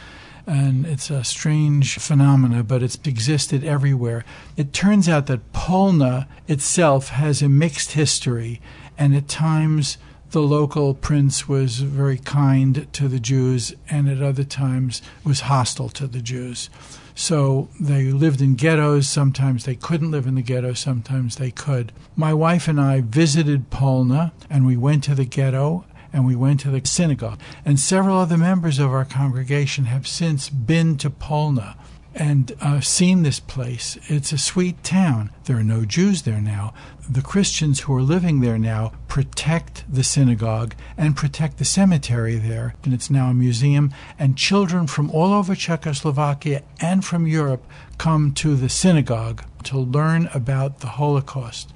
and 0.47 0.87
it's 0.87 1.11
a 1.11 1.25
strange 1.25 1.99
phenomena, 1.99 2.63
but 2.63 2.83
it's 2.83 2.99
existed 3.05 3.65
everywhere. 3.65 4.25
It 4.57 4.73
turns 4.73 5.09
out 5.09 5.27
that 5.27 5.53
Polna 5.53 6.29
itself 6.47 7.09
has 7.09 7.43
a 7.43 7.49
mixed 7.49 7.93
history, 7.93 8.61
and 8.97 9.15
at 9.15 9.29
times 9.29 9.99
the 10.31 10.43
local 10.43 10.95
prince 10.95 11.49
was 11.49 11.81
very 11.81 12.19
kind 12.19 12.87
to 12.93 13.09
the 13.09 13.21
Jews, 13.21 13.75
and 13.91 14.09
at 14.09 14.23
other 14.23 14.45
times 14.45 15.03
was 15.25 15.41
hostile 15.43 15.89
to 15.91 16.07
the 16.07 16.21
Jews. 16.21 16.71
So 17.15 17.69
they 17.81 18.13
lived 18.13 18.43
in 18.43 18.57
ghettos. 18.57 19.09
Sometimes 19.09 19.65
they 19.65 19.75
couldn't 19.75 20.11
live 20.11 20.27
in 20.27 20.35
the 20.35 20.43
ghetto, 20.43 20.75
sometimes 20.75 21.37
they 21.37 21.51
could. 21.51 21.93
My 22.15 22.35
wife 22.35 22.69
and 22.69 22.81
I 22.81 23.01
visited 23.01 23.71
Polna, 23.71 24.33
and 24.51 24.67
we 24.67 24.77
went 24.77 25.03
to 25.05 25.15
the 25.15 25.25
ghetto 25.25 25.85
and 26.17 26.25
we 26.25 26.35
went 26.35 26.61
to 26.61 26.71
the 26.71 26.81
synagogue. 26.83 27.39
And 27.63 27.79
several 27.79 28.17
other 28.17 28.39
members 28.39 28.79
of 28.79 28.91
our 28.91 29.05
congregation 29.05 29.85
have 29.85 30.07
since 30.07 30.49
been 30.49 30.97
to 30.97 31.11
Polna 31.11 31.77
and 32.15 32.57
uh, 32.63 32.81
seen 32.81 33.23
this 33.23 33.39
place. 33.39 33.99
It's 34.07 34.33
a 34.33 34.39
sweet 34.39 34.83
town. 34.83 35.31
There 35.45 35.59
are 35.59 35.63
no 35.63 35.85
Jews 35.85 36.23
there 36.23 36.41
now. 36.41 36.73
The 37.07 37.21
Christians 37.21 37.81
who 37.81 37.95
are 37.95 38.01
living 38.01 38.41
there 38.41 38.59
now 38.59 38.93
protect 39.09 39.85
the 39.93 40.03
synagogue 40.03 40.75
and 40.97 41.15
protect 41.15 41.59
the 41.59 41.67
cemetery 41.67 42.37
there. 42.37 42.75
And 42.83 42.95
it's 42.95 43.11
now 43.11 43.29
a 43.29 43.35
museum. 43.35 43.93
And 44.19 44.39
children 44.39 44.87
from 44.87 45.11
all 45.11 45.35
over 45.35 45.55
Czechoslovakia 45.55 46.63
and 46.81 47.05
from 47.05 47.27
Europe 47.27 47.67
come 47.99 48.33
to 48.37 48.57
the 48.57 48.71
synagogue 48.71 49.45
to 49.65 49.79
learn 49.79 50.31
about 50.33 50.81
the 50.81 50.97
Holocaust. 50.97 51.75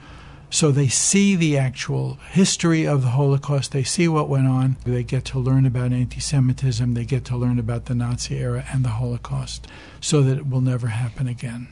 So 0.52 0.72
they 0.72 0.88
see 0.88 1.36
the 1.36 1.56
actual 1.56 2.14
history 2.30 2.84
of 2.84 3.02
the 3.02 3.10
Holocaust, 3.10 3.70
they 3.70 3.84
see 3.84 4.08
what 4.08 4.28
went 4.28 4.48
on, 4.48 4.76
they 4.84 5.04
get 5.04 5.24
to 5.26 5.38
learn 5.38 5.64
about 5.64 5.92
anti 5.92 6.18
Semitism, 6.18 6.94
they 6.94 7.04
get 7.04 7.24
to 7.26 7.36
learn 7.36 7.60
about 7.60 7.86
the 7.86 7.94
Nazi 7.94 8.36
era 8.36 8.64
and 8.72 8.84
the 8.84 8.90
Holocaust, 8.90 9.68
so 10.00 10.22
that 10.22 10.38
it 10.38 10.48
will 10.48 10.60
never 10.60 10.88
happen 10.88 11.28
again. 11.28 11.68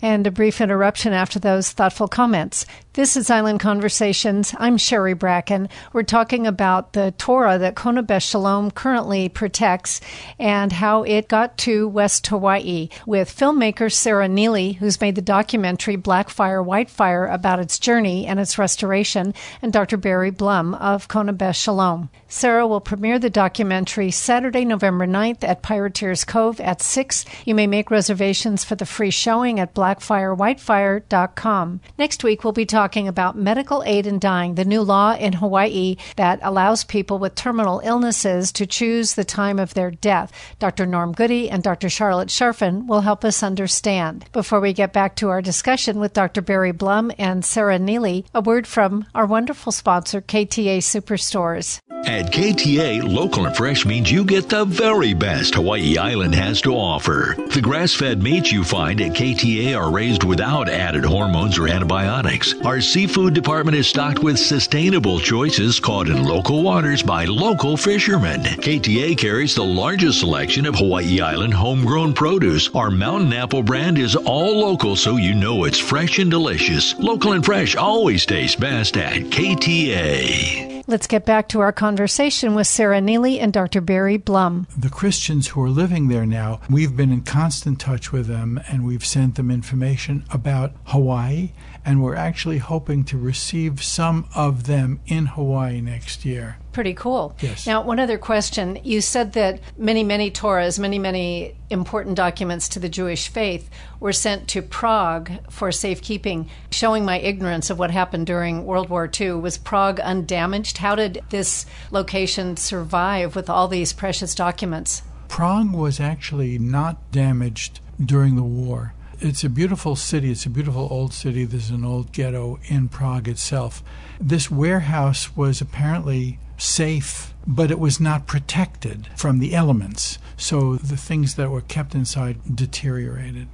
And 0.00 0.26
a 0.26 0.30
brief 0.30 0.60
interruption 0.60 1.12
after 1.12 1.38
those 1.38 1.72
thoughtful 1.72 2.08
comments. 2.08 2.64
This 2.94 3.16
is 3.16 3.30
Island 3.30 3.60
Conversations. 3.60 4.52
I'm 4.58 4.76
Sherry 4.76 5.14
Bracken. 5.14 5.68
We're 5.92 6.02
talking 6.02 6.44
about 6.44 6.92
the 6.92 7.14
Torah 7.16 7.56
that 7.56 7.76
Kona 7.76 8.02
Beth 8.02 8.24
Shalom 8.24 8.72
currently 8.72 9.28
protects 9.28 10.00
and 10.40 10.72
how 10.72 11.04
it 11.04 11.28
got 11.28 11.56
to 11.58 11.86
West 11.86 12.26
Hawaii 12.26 12.88
with 13.06 13.32
filmmaker 13.32 13.92
Sara 13.92 14.26
Nealy, 14.26 14.74
who's 14.74 15.00
made 15.00 15.14
the 15.14 15.22
documentary 15.22 15.94
Black 15.94 16.30
Fire, 16.30 16.60
White 16.60 16.90
Fire 16.90 17.26
about 17.26 17.60
its 17.60 17.78
journey 17.78 18.26
and 18.26 18.40
its 18.40 18.58
restoration, 18.58 19.34
and 19.62 19.72
Dr. 19.72 19.96
Barry 19.96 20.32
Blum 20.32 20.74
of 20.74 21.06
Kona 21.06 21.32
Beth 21.32 21.54
Shalom. 21.54 22.10
Sara 22.26 22.66
will 22.66 22.80
premiere 22.80 23.20
the 23.20 23.30
documentary 23.30 24.10
Saturday, 24.10 24.64
November 24.64 25.06
9th 25.06 25.44
at 25.44 25.62
Pirateer's 25.62 26.24
Cove 26.24 26.58
at 26.58 26.82
6. 26.82 27.24
You 27.44 27.54
may 27.54 27.68
make 27.68 27.88
reservations 27.88 28.64
for 28.64 28.74
the 28.74 28.84
free 28.84 29.10
showing 29.10 29.60
at 29.60 29.74
blackfirewhitefire.com. 29.74 31.80
Next 31.96 32.24
week, 32.24 32.42
we'll 32.42 32.52
be 32.52 32.66
talking 32.66 32.79
talking 32.80 33.08
about 33.08 33.36
medical 33.36 33.82
aid 33.84 34.06
in 34.06 34.18
dying, 34.18 34.54
the 34.54 34.64
new 34.64 34.80
law 34.80 35.14
in 35.14 35.34
Hawaii 35.34 35.96
that 36.16 36.38
allows 36.40 36.82
people 36.82 37.18
with 37.18 37.34
terminal 37.34 37.82
illnesses 37.84 38.50
to 38.52 38.64
choose 38.64 39.12
the 39.12 39.22
time 39.22 39.58
of 39.58 39.74
their 39.74 39.90
death. 39.90 40.32
Dr. 40.58 40.86
Norm 40.86 41.12
Goody 41.12 41.50
and 41.50 41.62
Dr. 41.62 41.90
Charlotte 41.90 42.30
Sharfen 42.30 42.86
will 42.86 43.02
help 43.02 43.22
us 43.22 43.42
understand. 43.42 44.24
Before 44.32 44.60
we 44.60 44.72
get 44.72 44.94
back 44.94 45.14
to 45.16 45.28
our 45.28 45.42
discussion 45.42 46.00
with 46.00 46.14
Dr. 46.14 46.40
Barry 46.40 46.72
Blum 46.72 47.12
and 47.18 47.44
Sara 47.44 47.78
Nealy, 47.78 48.24
a 48.32 48.40
word 48.40 48.66
from 48.66 49.04
our 49.14 49.26
wonderful 49.26 49.72
sponsor, 49.72 50.22
KTA 50.22 50.78
Superstores. 50.78 51.80
At 52.06 52.32
KTA, 52.32 53.02
local 53.06 53.44
and 53.44 53.54
fresh 53.54 53.84
means 53.84 54.10
you 54.10 54.24
get 54.24 54.48
the 54.48 54.64
very 54.64 55.12
best 55.12 55.54
Hawaii 55.54 55.98
Island 55.98 56.34
has 56.34 56.62
to 56.62 56.72
offer. 56.72 57.36
The 57.52 57.60
grass 57.60 57.92
fed 57.92 58.22
meats 58.22 58.50
you 58.50 58.64
find 58.64 59.02
at 59.02 59.12
KTA 59.12 59.78
are 59.78 59.92
raised 59.92 60.24
without 60.24 60.70
added 60.70 61.04
hormones 61.04 61.58
or 61.58 61.68
antibiotics. 61.68 62.54
Our 62.70 62.80
seafood 62.80 63.34
department 63.34 63.76
is 63.76 63.88
stocked 63.88 64.20
with 64.20 64.38
sustainable 64.38 65.18
choices 65.18 65.80
caught 65.80 66.06
in 66.06 66.22
local 66.22 66.62
waters 66.62 67.02
by 67.02 67.24
local 67.24 67.76
fishermen. 67.76 68.42
KTA 68.42 69.18
carries 69.18 69.56
the 69.56 69.64
largest 69.64 70.20
selection 70.20 70.64
of 70.66 70.76
Hawaii 70.76 71.20
Island 71.20 71.52
homegrown 71.52 72.12
produce. 72.12 72.68
Our 72.72 72.92
mountain 72.92 73.32
apple 73.32 73.64
brand 73.64 73.98
is 73.98 74.14
all 74.14 74.60
local 74.60 74.94
so 74.94 75.16
you 75.16 75.34
know 75.34 75.64
it's 75.64 75.80
fresh 75.80 76.20
and 76.20 76.30
delicious. 76.30 76.96
Local 76.96 77.32
and 77.32 77.44
fresh 77.44 77.74
always 77.74 78.24
tastes 78.24 78.54
best 78.54 78.96
at 78.96 79.22
KTA. 79.22 80.84
Let's 80.86 81.06
get 81.06 81.24
back 81.24 81.48
to 81.50 81.60
our 81.60 81.72
conversation 81.72 82.54
with 82.56 82.66
Sara 82.66 83.00
Nealy 83.00 83.40
and 83.40 83.52
Dr. 83.52 83.80
Barry 83.80 84.16
Blum. 84.16 84.66
The 84.76 84.90
Christians 84.90 85.48
who 85.48 85.62
are 85.62 85.68
living 85.68 86.08
there 86.08 86.26
now, 86.26 86.60
we've 86.68 86.96
been 86.96 87.12
in 87.12 87.22
constant 87.22 87.80
touch 87.80 88.12
with 88.12 88.26
them 88.26 88.60
and 88.68 88.84
we've 88.84 89.04
sent 89.04 89.36
them 89.36 89.50
information 89.50 90.24
about 90.32 90.72
Hawaii 90.86 91.50
and 91.84 92.02
we're 92.02 92.14
actually 92.14 92.58
hoping 92.58 93.04
to 93.04 93.16
receive 93.16 93.82
some 93.82 94.26
of 94.34 94.66
them 94.66 95.00
in 95.06 95.26
Hawaii 95.26 95.80
next 95.80 96.24
year. 96.24 96.58
Pretty 96.72 96.94
cool. 96.94 97.34
Yes. 97.40 97.66
Now, 97.66 97.82
one 97.82 97.98
other 97.98 98.18
question. 98.18 98.78
You 98.84 99.00
said 99.00 99.32
that 99.32 99.60
many, 99.76 100.04
many 100.04 100.30
Torahs, 100.30 100.78
many, 100.78 100.98
many 100.98 101.56
important 101.68 102.16
documents 102.16 102.68
to 102.70 102.78
the 102.78 102.88
Jewish 102.88 103.28
faith 103.28 103.70
were 103.98 104.12
sent 104.12 104.46
to 104.48 104.62
Prague 104.62 105.32
for 105.50 105.72
safekeeping. 105.72 106.48
Showing 106.70 107.04
my 107.04 107.18
ignorance 107.18 107.70
of 107.70 107.78
what 107.78 107.90
happened 107.90 108.26
during 108.26 108.66
World 108.66 108.88
War 108.88 109.10
II, 109.20 109.32
was 109.32 109.58
Prague 109.58 110.00
undamaged? 110.00 110.78
How 110.78 110.94
did 110.94 111.22
this 111.30 111.66
location 111.90 112.56
survive 112.56 113.34
with 113.34 113.50
all 113.50 113.68
these 113.68 113.92
precious 113.92 114.34
documents? 114.34 115.02
Prague 115.28 115.72
was 115.72 115.98
actually 115.98 116.58
not 116.58 117.10
damaged 117.10 117.80
during 118.04 118.36
the 118.36 118.42
war 118.42 118.94
it's 119.20 119.44
a 119.44 119.48
beautiful 119.48 119.96
city. 119.96 120.30
It's 120.30 120.46
a 120.46 120.50
beautiful 120.50 120.88
old 120.90 121.12
city. 121.12 121.44
There's 121.44 121.70
an 121.70 121.84
old 121.84 122.12
ghetto 122.12 122.58
in 122.64 122.88
Prague 122.88 123.28
itself. 123.28 123.82
This 124.20 124.50
warehouse 124.50 125.36
was 125.36 125.60
apparently 125.60 126.38
safe, 126.58 127.34
but 127.46 127.70
it 127.70 127.78
was 127.78 128.00
not 128.00 128.26
protected 128.26 129.08
from 129.16 129.38
the 129.38 129.54
elements. 129.54 130.18
So 130.36 130.76
the 130.76 130.96
things 130.96 131.34
that 131.36 131.50
were 131.50 131.60
kept 131.60 131.94
inside 131.94 132.56
deteriorated. 132.56 133.48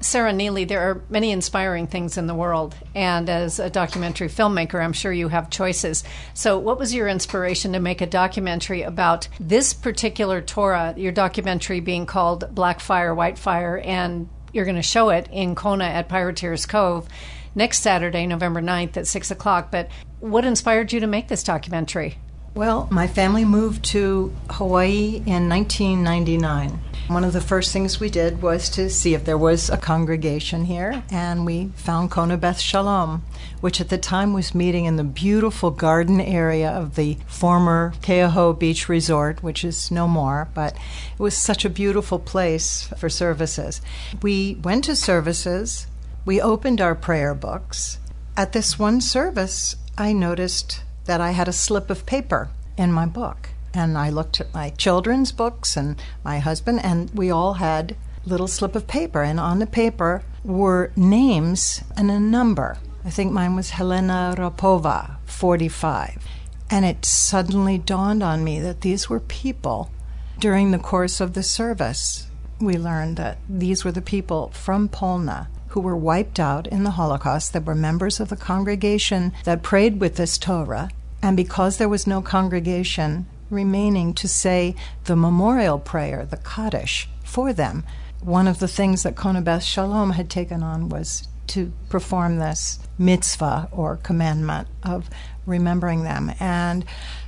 Sara 0.00 0.32
Nealy, 0.32 0.68
there 0.68 0.80
are 0.80 1.02
many 1.08 1.30
inspiring 1.30 1.86
things 1.86 2.18
in 2.18 2.26
the 2.26 2.34
world, 2.34 2.76
and 2.94 3.30
as 3.30 3.58
a 3.58 3.70
documentary 3.70 4.28
filmmaker, 4.28 4.82
I'm 4.82 4.92
sure 4.92 5.10
you 5.10 5.28
have 5.28 5.48
choices. 5.48 6.04
So, 6.34 6.58
what 6.58 6.78
was 6.78 6.94
your 6.94 7.08
inspiration 7.08 7.72
to 7.72 7.80
make 7.80 8.02
a 8.02 8.06
documentary 8.06 8.82
about 8.82 9.26
this 9.40 9.72
particular 9.72 10.42
Torah? 10.42 10.92
Your 10.98 11.12
documentary 11.12 11.80
being 11.80 12.04
called 12.04 12.54
Black 12.54 12.80
Fire, 12.80 13.14
White 13.14 13.38
Fire, 13.38 13.78
and 13.78 14.28
you're 14.56 14.64
going 14.64 14.74
to 14.74 14.82
show 14.82 15.10
it 15.10 15.28
in 15.30 15.54
Kona 15.54 15.84
at 15.84 16.08
Pirateer's 16.08 16.66
Cove 16.66 17.06
next 17.54 17.82
Saturday, 17.82 18.26
November 18.26 18.62
9th 18.62 18.96
at 18.96 19.06
6 19.06 19.30
o'clock. 19.30 19.70
But 19.70 19.88
what 20.18 20.44
inspired 20.44 20.92
you 20.92 21.00
to 21.00 21.06
make 21.06 21.28
this 21.28 21.42
documentary? 21.42 22.16
Well, 22.56 22.88
my 22.90 23.06
family 23.06 23.44
moved 23.44 23.84
to 23.90 24.34
Hawaii 24.48 25.22
in 25.26 25.46
1999. 25.46 26.80
One 27.08 27.22
of 27.22 27.34
the 27.34 27.42
first 27.42 27.70
things 27.70 28.00
we 28.00 28.08
did 28.08 28.40
was 28.40 28.70
to 28.70 28.88
see 28.88 29.12
if 29.12 29.26
there 29.26 29.36
was 29.36 29.68
a 29.68 29.76
congregation 29.76 30.64
here, 30.64 31.02
and 31.10 31.44
we 31.44 31.66
found 31.76 32.10
Kona 32.10 32.38
Beth 32.38 32.58
Shalom, 32.58 33.22
which 33.60 33.78
at 33.78 33.90
the 33.90 33.98
time 33.98 34.32
was 34.32 34.54
meeting 34.54 34.86
in 34.86 34.96
the 34.96 35.04
beautiful 35.04 35.70
garden 35.70 36.18
area 36.18 36.70
of 36.70 36.94
the 36.94 37.18
former 37.26 37.92
Keauhou 38.00 38.58
Beach 38.58 38.88
Resort, 38.88 39.42
which 39.42 39.62
is 39.62 39.90
no 39.90 40.08
more, 40.08 40.48
but 40.54 40.74
it 41.12 41.20
was 41.20 41.36
such 41.36 41.66
a 41.66 41.70
beautiful 41.70 42.18
place 42.18 42.88
for 42.96 43.10
services. 43.10 43.82
We 44.22 44.54
went 44.62 44.84
to 44.84 44.96
services, 44.96 45.88
we 46.24 46.40
opened 46.40 46.80
our 46.80 46.94
prayer 46.94 47.34
books. 47.34 47.98
At 48.34 48.54
this 48.54 48.78
one 48.78 49.02
service, 49.02 49.76
I 49.98 50.14
noticed 50.14 50.84
that 51.04 51.20
I 51.20 51.30
had 51.30 51.46
a 51.46 51.52
slip 51.52 51.88
of 51.88 52.04
paper 52.04 52.50
in 52.76 52.92
my 52.92 53.06
book. 53.06 53.50
And 53.74 53.98
I 53.98 54.10
looked 54.10 54.40
at 54.40 54.54
my 54.54 54.70
children's 54.70 55.32
books 55.32 55.76
and 55.76 56.00
my 56.24 56.38
husband, 56.38 56.80
and 56.82 57.10
we 57.10 57.30
all 57.30 57.54
had 57.54 57.96
little 58.24 58.48
slip 58.48 58.74
of 58.74 58.86
paper. 58.86 59.22
And 59.22 59.38
on 59.38 59.58
the 59.58 59.66
paper 59.66 60.22
were 60.44 60.92
names 60.96 61.82
and 61.96 62.10
a 62.10 62.18
number. 62.18 62.78
I 63.04 63.10
think 63.10 63.32
mine 63.32 63.54
was 63.54 63.70
Helena 63.70 64.34
Rapova, 64.36 65.16
45. 65.26 66.24
And 66.70 66.84
it 66.84 67.04
suddenly 67.04 67.78
dawned 67.78 68.22
on 68.22 68.42
me 68.42 68.58
that 68.60 68.80
these 68.80 69.08
were 69.08 69.20
people 69.20 69.90
during 70.38 70.70
the 70.70 70.78
course 70.78 71.20
of 71.20 71.34
the 71.34 71.42
service. 71.42 72.28
We 72.60 72.76
learned 72.76 73.16
that 73.18 73.38
these 73.48 73.84
were 73.84 73.92
the 73.92 74.02
people 74.02 74.48
from 74.48 74.88
Polna 74.88 75.46
who 75.68 75.80
were 75.80 75.96
wiped 75.96 76.40
out 76.40 76.66
in 76.66 76.84
the 76.84 76.92
Holocaust 76.92 77.52
that 77.52 77.64
were 77.64 77.74
members 77.74 78.18
of 78.18 78.30
the 78.30 78.36
congregation 78.36 79.32
that 79.44 79.62
prayed 79.62 80.00
with 80.00 80.16
this 80.16 80.38
Torah. 80.38 80.88
And 81.26 81.36
because 81.36 81.78
there 81.78 81.88
was 81.88 82.06
no 82.06 82.22
congregation 82.22 83.26
remaining 83.50 84.14
to 84.14 84.28
say 84.28 84.76
the 85.06 85.16
memorial 85.16 85.76
prayer, 85.76 86.24
the 86.24 86.36
Kaddish, 86.36 87.08
for 87.24 87.52
them, 87.52 87.82
one 88.20 88.46
of 88.46 88.60
the 88.60 88.68
things 88.68 89.02
that 89.02 89.16
Kona 89.16 89.42
Beth 89.42 89.64
Shalom 89.64 90.10
had 90.10 90.30
taken 90.30 90.62
on 90.62 90.88
was 90.88 91.26
to 91.48 91.72
perform 91.88 92.38
this 92.38 92.78
mitzvah 92.96 93.68
or 93.72 93.96
commandment 93.96 94.68
of 94.84 95.10
remembering 95.46 96.04
them. 96.04 96.30
And 96.38 96.84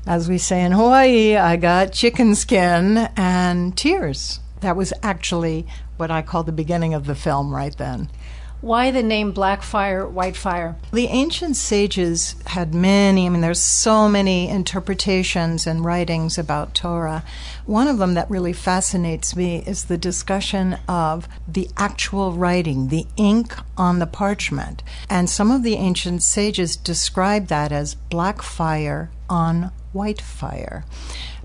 as 0.06 0.28
we 0.28 0.38
say 0.38 0.62
in 0.62 0.70
Hawaii, 0.70 1.34
I 1.34 1.56
got 1.56 1.92
chicken 1.92 2.36
skin 2.36 3.08
and 3.16 3.76
tears. 3.76 4.38
That 4.60 4.76
was 4.76 4.92
actually 5.02 5.66
what 5.96 6.12
I 6.12 6.22
call 6.22 6.44
the 6.44 6.52
beginning 6.52 6.94
of 6.94 7.06
the 7.06 7.16
film 7.16 7.52
right 7.52 7.76
then. 7.76 8.12
Why 8.60 8.90
the 8.90 9.04
name 9.04 9.30
Black 9.30 9.62
Fire, 9.62 10.04
White 10.04 10.36
Fire? 10.36 10.74
The 10.92 11.06
ancient 11.06 11.54
sages 11.54 12.34
had 12.46 12.74
many, 12.74 13.26
I 13.26 13.28
mean, 13.28 13.40
there's 13.40 13.62
so 13.62 14.08
many 14.08 14.48
interpretations 14.48 15.64
and 15.64 15.84
writings 15.84 16.38
about 16.38 16.74
Torah. 16.74 17.22
One 17.66 17.86
of 17.86 17.98
them 17.98 18.14
that 18.14 18.28
really 18.28 18.52
fascinates 18.52 19.36
me 19.36 19.62
is 19.64 19.84
the 19.84 19.96
discussion 19.96 20.76
of 20.88 21.28
the 21.46 21.68
actual 21.76 22.32
writing, 22.32 22.88
the 22.88 23.06
ink 23.16 23.54
on 23.76 24.00
the 24.00 24.08
parchment. 24.08 24.82
And 25.08 25.30
some 25.30 25.52
of 25.52 25.62
the 25.62 25.76
ancient 25.76 26.24
sages 26.24 26.74
describe 26.74 27.46
that 27.46 27.70
as 27.70 27.94
black 27.94 28.42
fire 28.42 29.08
on 29.30 29.70
white 29.92 30.20
fire. 30.20 30.84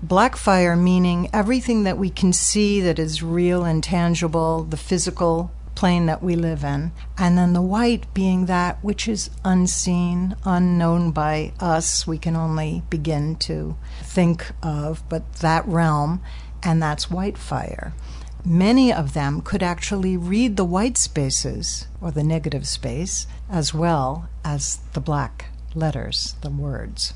Black 0.02 0.34
fire 0.34 0.74
meaning 0.74 1.30
everything 1.32 1.84
that 1.84 1.96
we 1.96 2.10
can 2.10 2.32
see 2.32 2.80
that 2.80 2.98
is 2.98 3.22
real 3.22 3.64
and 3.64 3.84
tangible, 3.84 4.64
the 4.64 4.76
physical 4.76 5.52
plane 5.74 6.06
that 6.06 6.22
we 6.22 6.36
live 6.36 6.64
in. 6.64 6.92
And 7.18 7.36
then 7.36 7.52
the 7.52 7.62
white 7.62 8.12
being 8.14 8.46
that 8.46 8.82
which 8.82 9.08
is 9.08 9.30
unseen, 9.44 10.36
unknown 10.44 11.10
by 11.10 11.52
us, 11.60 12.06
we 12.06 12.18
can 12.18 12.36
only 12.36 12.82
begin 12.90 13.36
to 13.36 13.76
think 14.02 14.52
of, 14.62 15.02
but 15.08 15.34
that 15.36 15.66
realm, 15.66 16.22
and 16.62 16.82
that's 16.82 17.10
white 17.10 17.38
fire. 17.38 17.92
Many 18.44 18.92
of 18.92 19.14
them 19.14 19.40
could 19.40 19.62
actually 19.62 20.16
read 20.16 20.56
the 20.56 20.66
white 20.66 20.98
spaces 20.98 21.86
or 22.00 22.10
the 22.10 22.22
negative 22.22 22.66
space 22.66 23.26
as 23.48 23.72
well 23.72 24.28
as 24.44 24.80
the 24.92 25.00
black 25.00 25.46
letters, 25.74 26.36
the 26.42 26.50
words. 26.50 27.14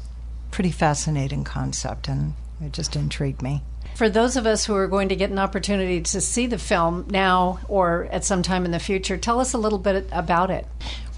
Pretty 0.50 0.70
fascinating 0.70 1.44
concept, 1.44 2.08
and 2.08 2.32
it 2.62 2.72
just 2.72 2.96
intrigued 2.96 3.42
me. 3.42 3.62
For 3.94 4.08
those 4.08 4.36
of 4.36 4.46
us 4.46 4.64
who 4.64 4.74
are 4.76 4.86
going 4.86 5.08
to 5.08 5.16
get 5.16 5.30
an 5.30 5.38
opportunity 5.38 6.00
to 6.00 6.20
see 6.20 6.46
the 6.46 6.58
film 6.58 7.06
now 7.10 7.58
or 7.66 8.08
at 8.12 8.24
some 8.24 8.42
time 8.42 8.64
in 8.64 8.70
the 8.70 8.78
future, 8.78 9.16
tell 9.16 9.40
us 9.40 9.54
a 9.54 9.58
little 9.58 9.78
bit 9.78 10.08
about 10.12 10.50
it. 10.50 10.66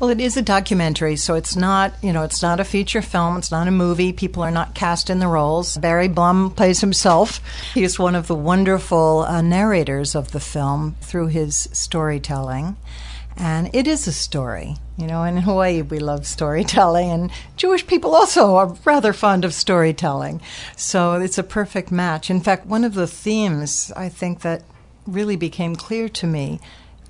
Well, 0.01 0.09
it 0.09 0.19
is 0.19 0.39
a 0.39 0.43
documentary, 0.43 1.17
so 1.17 1.35
it's 1.35 1.57
not, 1.57 1.93
you 2.03 2.11
know, 2.15 2.23
it's 2.23 2.41
not 2.41 2.59
a 2.59 2.65
feature 2.65 3.03
film, 3.03 3.37
it's 3.37 3.51
not 3.51 3.69
a 3.69 3.71
movie. 3.71 4.15
People 4.15 4.43
are 4.43 4.51
not 4.51 4.75
cast 4.75 5.11
in 5.11 5.19
the 5.19 5.29
roles. 5.29 5.77
Barry 5.77 6.09
Blum 6.09 6.53
plays 6.53 6.81
himself. 6.81 7.43
He's 7.75 7.99
one 7.99 8.15
of 8.15 8.27
the 8.27 8.35
wonderful 8.35 9.27
uh, 9.29 9.43
narrators 9.43 10.15
of 10.15 10.33
the 10.33 10.41
film 10.41 10.97
through 11.03 11.27
his 11.27 11.69
storytelling. 11.73 12.79
And 13.43 13.75
it 13.75 13.87
is 13.87 14.07
a 14.07 14.13
story. 14.13 14.77
You 14.99 15.07
know, 15.07 15.25
in 15.25 15.39
Hawaii, 15.39 15.81
we 15.81 15.99
love 15.99 16.27
storytelling, 16.27 17.11
and 17.11 17.31
Jewish 17.57 17.87
people 17.87 18.15
also 18.15 18.55
are 18.57 18.77
rather 18.85 19.15
fond 19.15 19.47
of 19.47 19.55
storytelling. 19.55 20.43
So 20.77 21.15
it's 21.15 21.39
a 21.39 21.43
perfect 21.43 21.91
match. 21.91 22.29
In 22.29 22.43
fact, 22.43 22.67
one 22.67 22.85
of 22.85 22.93
the 22.93 23.07
themes 23.07 23.91
I 23.97 24.11
think 24.11 24.43
that 24.43 24.63
really 25.07 25.37
became 25.37 25.75
clear 25.75 26.11
to 26.11 26.27
me 26.27 26.61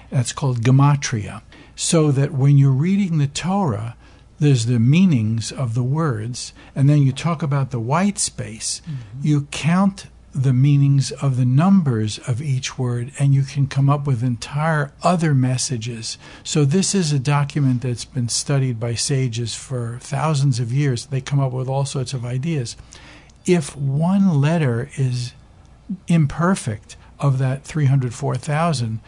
That's 0.09 0.33
called 0.33 0.61
gematria. 0.61 1.41
So 1.75 2.11
that 2.11 2.33
when 2.33 2.57
you're 2.57 2.71
reading 2.71 3.17
the 3.17 3.27
Torah, 3.27 3.95
there's 4.39 4.65
the 4.65 4.79
meanings 4.79 5.51
of 5.51 5.73
the 5.73 5.83
words, 5.83 6.53
and 6.75 6.89
then 6.89 7.03
you 7.03 7.11
talk 7.11 7.43
about 7.43 7.71
the 7.71 7.79
white 7.79 8.17
space. 8.17 8.81
Mm-hmm. 8.81 9.27
You 9.27 9.47
count 9.51 10.07
the 10.37 10.53
meanings 10.53 11.11
of 11.13 11.35
the 11.35 11.45
numbers 11.45 12.19
of 12.19 12.41
each 12.41 12.77
word, 12.77 13.11
and 13.17 13.33
you 13.33 13.41
can 13.41 13.65
come 13.65 13.89
up 13.89 14.05
with 14.05 14.23
entire 14.23 14.91
other 15.01 15.33
messages. 15.33 16.17
So, 16.43 16.63
this 16.63 16.93
is 16.93 17.11
a 17.11 17.19
document 17.19 17.81
that's 17.81 18.05
been 18.05 18.29
studied 18.29 18.79
by 18.79 18.93
sages 18.93 19.55
for 19.55 19.97
thousands 19.99 20.59
of 20.59 20.71
years. 20.71 21.07
They 21.07 21.21
come 21.21 21.39
up 21.39 21.51
with 21.51 21.67
all 21.67 21.85
sorts 21.85 22.13
of 22.13 22.23
ideas. 22.23 22.77
If 23.45 23.75
one 23.75 24.39
letter 24.39 24.89
is 24.95 25.33
imperfect 26.07 26.95
of 27.19 27.39
that 27.39 27.63
304,000, 27.63 28.99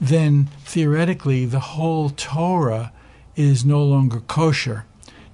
then 0.00 0.48
theoretically 0.64 1.44
the 1.44 1.60
whole 1.60 2.10
Torah 2.10 2.92
is 3.36 3.64
no 3.64 3.82
longer 3.82 4.20
kosher. 4.20 4.86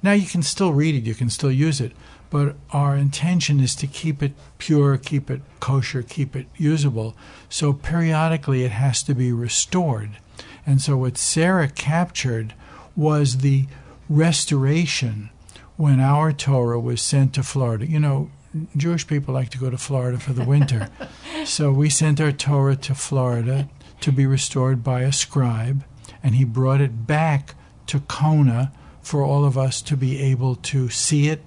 Now 0.02 0.12
you 0.12 0.26
can 0.26 0.42
still 0.42 0.72
read 0.72 0.94
it, 0.94 1.04
you 1.04 1.14
can 1.14 1.30
still 1.30 1.52
use 1.52 1.80
it, 1.80 1.92
but 2.36 2.54
our 2.70 2.94
intention 2.94 3.60
is 3.60 3.74
to 3.74 3.86
keep 3.86 4.22
it 4.22 4.34
pure, 4.58 4.98
keep 4.98 5.30
it 5.30 5.40
kosher, 5.58 6.02
keep 6.02 6.36
it 6.36 6.46
usable. 6.58 7.16
So 7.48 7.72
periodically 7.72 8.62
it 8.62 8.72
has 8.72 9.02
to 9.04 9.14
be 9.14 9.32
restored. 9.32 10.18
And 10.66 10.82
so 10.82 10.98
what 10.98 11.16
Sara 11.16 11.66
captured 11.66 12.52
was 12.94 13.38
the 13.38 13.64
restoration 14.10 15.30
when 15.78 15.98
our 15.98 16.30
Torah 16.30 16.78
was 16.78 17.00
sent 17.00 17.32
to 17.32 17.42
Florida. 17.42 17.86
You 17.86 18.00
know, 18.00 18.30
Jewish 18.76 19.06
people 19.06 19.32
like 19.32 19.48
to 19.48 19.58
go 19.58 19.70
to 19.70 19.78
Florida 19.78 20.18
for 20.18 20.34
the 20.34 20.44
winter. 20.44 20.90
so 21.46 21.72
we 21.72 21.88
sent 21.88 22.20
our 22.20 22.32
Torah 22.32 22.76
to 22.76 22.94
Florida 22.94 23.70
to 24.02 24.12
be 24.12 24.26
restored 24.26 24.84
by 24.84 25.00
a 25.00 25.10
scribe, 25.12 25.84
and 26.22 26.34
he 26.34 26.44
brought 26.44 26.82
it 26.82 27.06
back 27.06 27.54
to 27.86 28.00
Kona 28.00 28.72
for 29.00 29.22
all 29.22 29.46
of 29.46 29.56
us 29.56 29.80
to 29.80 29.96
be 29.96 30.20
able 30.20 30.56
to 30.56 30.90
see 30.90 31.28
it 31.28 31.42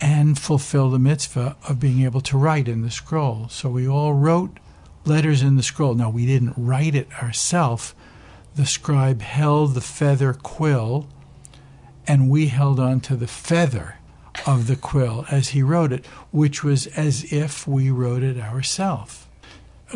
and 0.00 0.38
fulfill 0.38 0.90
the 0.90 0.98
mitzvah 0.98 1.56
of 1.68 1.80
being 1.80 2.02
able 2.02 2.20
to 2.20 2.38
write 2.38 2.68
in 2.68 2.82
the 2.82 2.90
scroll. 2.90 3.48
So 3.48 3.68
we 3.68 3.88
all 3.88 4.14
wrote 4.14 4.58
letters 5.04 5.42
in 5.42 5.56
the 5.56 5.62
scroll. 5.62 5.94
Now, 5.94 6.10
we 6.10 6.26
didn't 6.26 6.54
write 6.56 6.94
it 6.94 7.08
ourselves. 7.22 7.94
The 8.54 8.66
scribe 8.66 9.22
held 9.22 9.74
the 9.74 9.80
feather 9.80 10.32
quill, 10.32 11.08
and 12.06 12.30
we 12.30 12.48
held 12.48 12.78
on 12.78 13.00
to 13.00 13.16
the 13.16 13.26
feather 13.26 13.96
of 14.46 14.66
the 14.66 14.76
quill 14.76 15.24
as 15.30 15.48
he 15.48 15.62
wrote 15.62 15.92
it, 15.92 16.06
which 16.30 16.62
was 16.62 16.86
as 16.88 17.32
if 17.32 17.66
we 17.66 17.90
wrote 17.90 18.22
it 18.22 18.38
ourselves. 18.38 19.26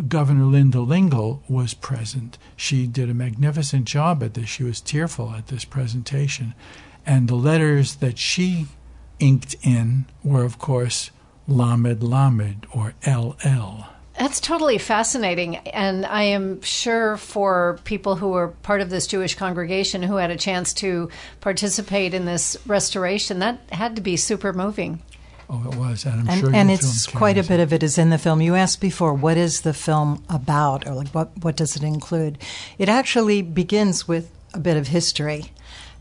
Governor 0.08 0.44
Linda 0.44 0.80
Lingle 0.80 1.42
was 1.48 1.74
present. 1.74 2.38
She 2.56 2.86
did 2.86 3.10
a 3.10 3.14
magnificent 3.14 3.84
job 3.84 4.22
at 4.22 4.34
this. 4.34 4.48
She 4.48 4.64
was 4.64 4.80
tearful 4.80 5.32
at 5.32 5.48
this 5.48 5.66
presentation. 5.66 6.54
And 7.04 7.28
the 7.28 7.34
letters 7.34 7.96
that 7.96 8.18
she 8.18 8.68
inked 9.22 9.54
in 9.62 10.04
were, 10.22 10.44
of 10.44 10.58
course, 10.58 11.10
Lamed 11.48 12.02
Lamed 12.02 12.66
or 12.74 12.94
LL. 13.06 13.86
That's 14.18 14.40
totally 14.40 14.78
fascinating. 14.78 15.56
And 15.56 16.04
I 16.04 16.24
am 16.24 16.60
sure 16.60 17.16
for 17.16 17.78
people 17.84 18.16
who 18.16 18.28
were 18.28 18.48
part 18.48 18.80
of 18.80 18.90
this 18.90 19.06
Jewish 19.06 19.34
congregation 19.34 20.02
who 20.02 20.16
had 20.16 20.30
a 20.30 20.36
chance 20.36 20.74
to 20.74 21.08
participate 21.40 22.12
in 22.12 22.26
this 22.26 22.56
restoration, 22.66 23.38
that 23.38 23.60
had 23.70 23.96
to 23.96 24.02
be 24.02 24.16
super 24.16 24.52
moving. 24.52 25.00
Oh, 25.48 25.62
it 25.70 25.76
was, 25.76 26.04
and 26.04 26.20
I'm 26.20 26.28
and, 26.28 26.40
sure. 26.40 26.54
And 26.54 26.70
it's 26.70 27.06
quite 27.06 27.36
a 27.36 27.42
bit 27.42 27.60
of 27.60 27.72
it 27.72 27.82
is 27.82 27.98
in 27.98 28.10
the 28.10 28.18
film. 28.18 28.40
You 28.40 28.54
asked 28.54 28.80
before, 28.80 29.12
what 29.12 29.36
is 29.36 29.62
the 29.62 29.74
film 29.74 30.22
about, 30.30 30.86
or 30.86 30.94
like 30.94 31.08
what 31.08 31.30
what 31.42 31.56
does 31.56 31.76
it 31.76 31.82
include? 31.82 32.38
It 32.78 32.88
actually 32.88 33.42
begins 33.42 34.08
with 34.08 34.30
a 34.54 34.58
bit 34.58 34.76
of 34.76 34.88
history. 34.88 35.52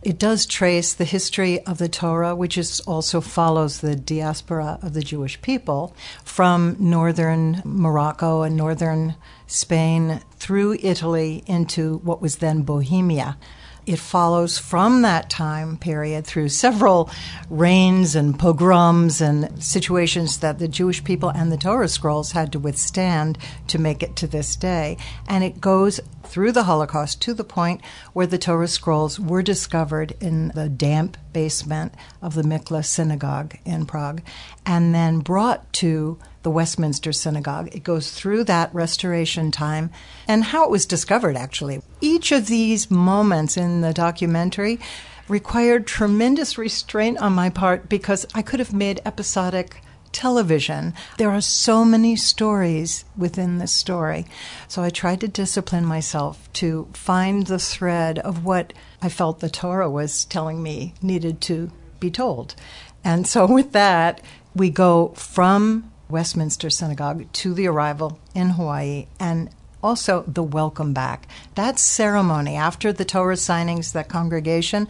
It 0.03 0.17
does 0.17 0.47
trace 0.47 0.93
the 0.93 1.05
history 1.05 1.63
of 1.67 1.77
the 1.77 1.87
Torah, 1.87 2.35
which 2.35 2.57
is 2.57 2.79
also 2.81 3.21
follows 3.21 3.81
the 3.81 3.95
diaspora 3.95 4.79
of 4.81 4.93
the 4.93 5.03
Jewish 5.03 5.39
people 5.43 5.95
from 6.23 6.75
northern 6.79 7.61
Morocco 7.63 8.41
and 8.41 8.57
northern 8.57 9.13
Spain 9.45 10.21
through 10.37 10.77
Italy 10.81 11.43
into 11.45 11.97
what 11.97 12.19
was 12.19 12.37
then 12.37 12.63
Bohemia. 12.63 13.37
It 13.85 13.99
follows 13.99 14.57
from 14.59 15.01
that 15.01 15.29
time 15.29 15.77
period 15.77 16.25
through 16.25 16.49
several 16.49 17.09
reigns 17.49 18.15
and 18.15 18.37
pogroms 18.37 19.21
and 19.21 19.61
situations 19.63 20.37
that 20.37 20.59
the 20.59 20.67
Jewish 20.67 21.03
people 21.03 21.29
and 21.29 21.51
the 21.51 21.57
Torah 21.57 21.87
scrolls 21.87 22.33
had 22.33 22.51
to 22.51 22.59
withstand 22.59 23.37
to 23.67 23.79
make 23.79 24.03
it 24.03 24.15
to 24.17 24.27
this 24.27 24.55
day. 24.55 24.97
And 25.27 25.43
it 25.43 25.59
goes 25.59 25.99
through 26.23 26.51
the 26.51 26.63
Holocaust 26.63 27.21
to 27.23 27.33
the 27.33 27.43
point 27.43 27.81
where 28.13 28.27
the 28.27 28.37
Torah 28.37 28.67
scrolls 28.67 29.19
were 29.19 29.41
discovered 29.41 30.15
in 30.19 30.49
the 30.49 30.69
damp 30.69 31.17
basement 31.33 31.93
of 32.21 32.35
the 32.35 32.43
Michle 32.43 32.85
synagogue 32.85 33.57
in 33.65 33.85
Prague 33.85 34.21
and 34.65 34.93
then 34.93 35.19
brought 35.19 35.73
to 35.73 36.19
the 36.43 36.51
Westminster 36.51 37.11
Synagogue. 37.11 37.69
It 37.73 37.83
goes 37.83 38.11
through 38.11 38.45
that 38.45 38.73
restoration 38.73 39.51
time 39.51 39.91
and 40.27 40.43
how 40.45 40.65
it 40.65 40.71
was 40.71 40.85
discovered 40.85 41.37
actually 41.37 41.81
each 41.99 42.31
of 42.31 42.47
these 42.47 42.89
moments 42.89 43.57
in 43.57 43.81
the 43.81 43.93
documentary 43.93 44.79
required 45.27 45.87
tremendous 45.87 46.57
restraint 46.57 47.17
on 47.19 47.33
my 47.33 47.49
part 47.49 47.87
because 47.87 48.25
I 48.33 48.41
could 48.41 48.59
have 48.59 48.73
made 48.73 49.01
episodic 49.05 49.81
television. 50.11 50.93
There 51.17 51.31
are 51.31 51.41
so 51.41 51.85
many 51.85 52.15
stories 52.15 53.05
within 53.15 53.57
this 53.57 53.71
story. 53.71 54.25
So 54.67 54.83
I 54.83 54.89
tried 54.89 55.21
to 55.21 55.27
discipline 55.27 55.85
myself 55.85 56.51
to 56.53 56.87
find 56.93 57.47
the 57.47 57.59
thread 57.59 58.19
of 58.19 58.43
what 58.43 58.73
I 59.01 59.09
felt 59.09 59.39
the 59.39 59.49
Torah 59.49 59.89
was 59.89 60.25
telling 60.25 60.61
me 60.61 60.93
needed 61.01 61.39
to 61.41 61.71
be 61.99 62.11
told. 62.11 62.55
And 63.03 63.25
so 63.25 63.45
with 63.45 63.71
that, 63.71 64.21
we 64.53 64.69
go 64.69 65.09
from 65.15 65.90
Westminster 66.11 66.69
Synagogue 66.69 67.31
to 67.33 67.53
the 67.53 67.67
arrival 67.67 68.19
in 68.35 68.51
Hawaii 68.51 69.07
and 69.19 69.49
also 69.81 70.23
the 70.27 70.43
welcome 70.43 70.93
back. 70.93 71.27
That 71.55 71.79
ceremony 71.79 72.55
after 72.55 72.93
the 72.93 73.05
Torah 73.05 73.35
signings, 73.35 73.93
that 73.93 74.09
congregation 74.09 74.87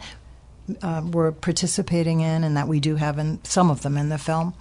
uh, 0.82 1.02
were 1.10 1.32
participating 1.32 2.20
in, 2.20 2.44
and 2.44 2.56
that 2.56 2.68
we 2.68 2.78
do 2.78 2.96
have 2.96 3.18
in 3.18 3.42
some 3.44 3.70
of 3.70 3.82
them 3.82 3.96
in 3.96 4.10
the 4.10 4.18
film 4.18 4.54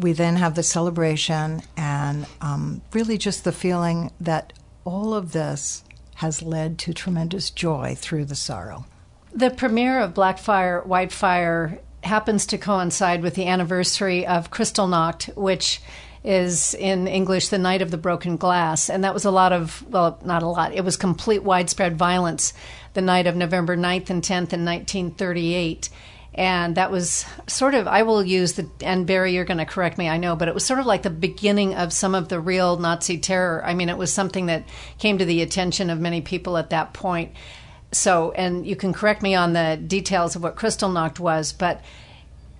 we 0.00 0.12
then 0.12 0.36
have 0.36 0.54
the 0.54 0.62
celebration 0.62 1.62
and 1.76 2.26
um, 2.40 2.80
really 2.92 3.18
just 3.18 3.44
the 3.44 3.52
feeling 3.52 4.10
that 4.20 4.52
all 4.84 5.14
of 5.14 5.32
this 5.32 5.84
has 6.16 6.42
led 6.42 6.78
to 6.78 6.94
tremendous 6.94 7.50
joy 7.50 7.94
through 7.96 8.24
the 8.24 8.34
sorrow. 8.34 8.86
The 9.32 9.50
premiere 9.50 10.00
of 10.00 10.14
Black 10.14 10.38
Fire, 10.38 10.80
White 10.82 11.12
Fire 11.12 11.80
happens 12.02 12.46
to 12.46 12.58
coincide 12.58 13.22
with 13.22 13.34
the 13.34 13.46
anniversary 13.46 14.26
of 14.26 14.50
Kristallnacht, 14.50 15.34
which 15.36 15.80
is 16.22 16.74
in 16.74 17.08
English 17.08 17.48
the 17.48 17.58
Night 17.58 17.82
of 17.82 17.90
the 17.90 17.96
Broken 17.96 18.36
Glass. 18.36 18.90
And 18.90 19.04
that 19.04 19.14
was 19.14 19.24
a 19.24 19.30
lot 19.30 19.52
of, 19.52 19.84
well, 19.88 20.18
not 20.24 20.42
a 20.42 20.46
lot, 20.46 20.74
it 20.74 20.84
was 20.84 20.96
complete 20.96 21.42
widespread 21.42 21.96
violence 21.96 22.52
the 22.94 23.02
night 23.02 23.26
of 23.26 23.36
November 23.36 23.76
9th 23.76 24.10
and 24.10 24.22
10th 24.22 24.52
in 24.52 24.64
1938 24.64 25.88
and 26.34 26.76
that 26.76 26.92
was 26.92 27.26
sort 27.48 27.74
of 27.74 27.88
i 27.88 28.02
will 28.02 28.24
use 28.24 28.52
the 28.52 28.68
and 28.82 29.06
barry 29.06 29.34
you're 29.34 29.44
going 29.44 29.58
to 29.58 29.64
correct 29.64 29.98
me 29.98 30.08
i 30.08 30.16
know 30.16 30.36
but 30.36 30.46
it 30.46 30.54
was 30.54 30.64
sort 30.64 30.78
of 30.78 30.86
like 30.86 31.02
the 31.02 31.10
beginning 31.10 31.74
of 31.74 31.92
some 31.92 32.14
of 32.14 32.28
the 32.28 32.38
real 32.38 32.76
nazi 32.76 33.18
terror. 33.18 33.62
I 33.64 33.74
mean 33.74 33.88
it 33.88 33.98
was 33.98 34.12
something 34.12 34.46
that 34.46 34.64
came 34.98 35.18
to 35.18 35.24
the 35.24 35.42
attention 35.42 35.90
of 35.90 35.98
many 35.98 36.20
people 36.20 36.56
at 36.56 36.70
that 36.70 36.92
point 36.92 37.32
so 37.92 38.32
and 38.32 38.66
you 38.66 38.76
can 38.76 38.92
correct 38.92 39.22
me 39.22 39.34
on 39.34 39.52
the 39.52 39.78
details 39.86 40.36
of 40.36 40.42
what 40.42 40.56
Crystal 40.56 40.88
kristallnacht 40.88 41.18
was 41.18 41.52
but 41.52 41.82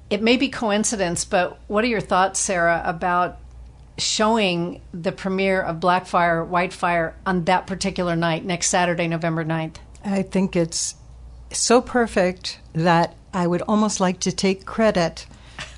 it 0.08 0.22
may 0.22 0.36
be 0.36 0.48
coincidence 0.48 1.24
but 1.24 1.58
what 1.68 1.84
are 1.84 1.88
your 1.88 2.00
thoughts 2.00 2.40
sara 2.40 2.82
about 2.84 3.38
showing 3.98 4.80
the 4.92 5.12
premiere 5.12 5.60
of 5.60 5.76
blackfire 5.76 6.48
whitefire 6.48 7.12
on 7.26 7.44
that 7.44 7.66
particular 7.66 8.16
night 8.16 8.44
next 8.44 8.68
saturday 8.68 9.06
november 9.06 9.44
9th 9.44 9.76
i 10.04 10.22
think 10.22 10.56
it's 10.56 10.94
so 11.52 11.80
perfect 11.80 12.58
that 12.72 13.14
I 13.32 13.46
would 13.46 13.62
almost 13.62 14.00
like 14.00 14.20
to 14.20 14.32
take 14.32 14.64
credit 14.64 15.26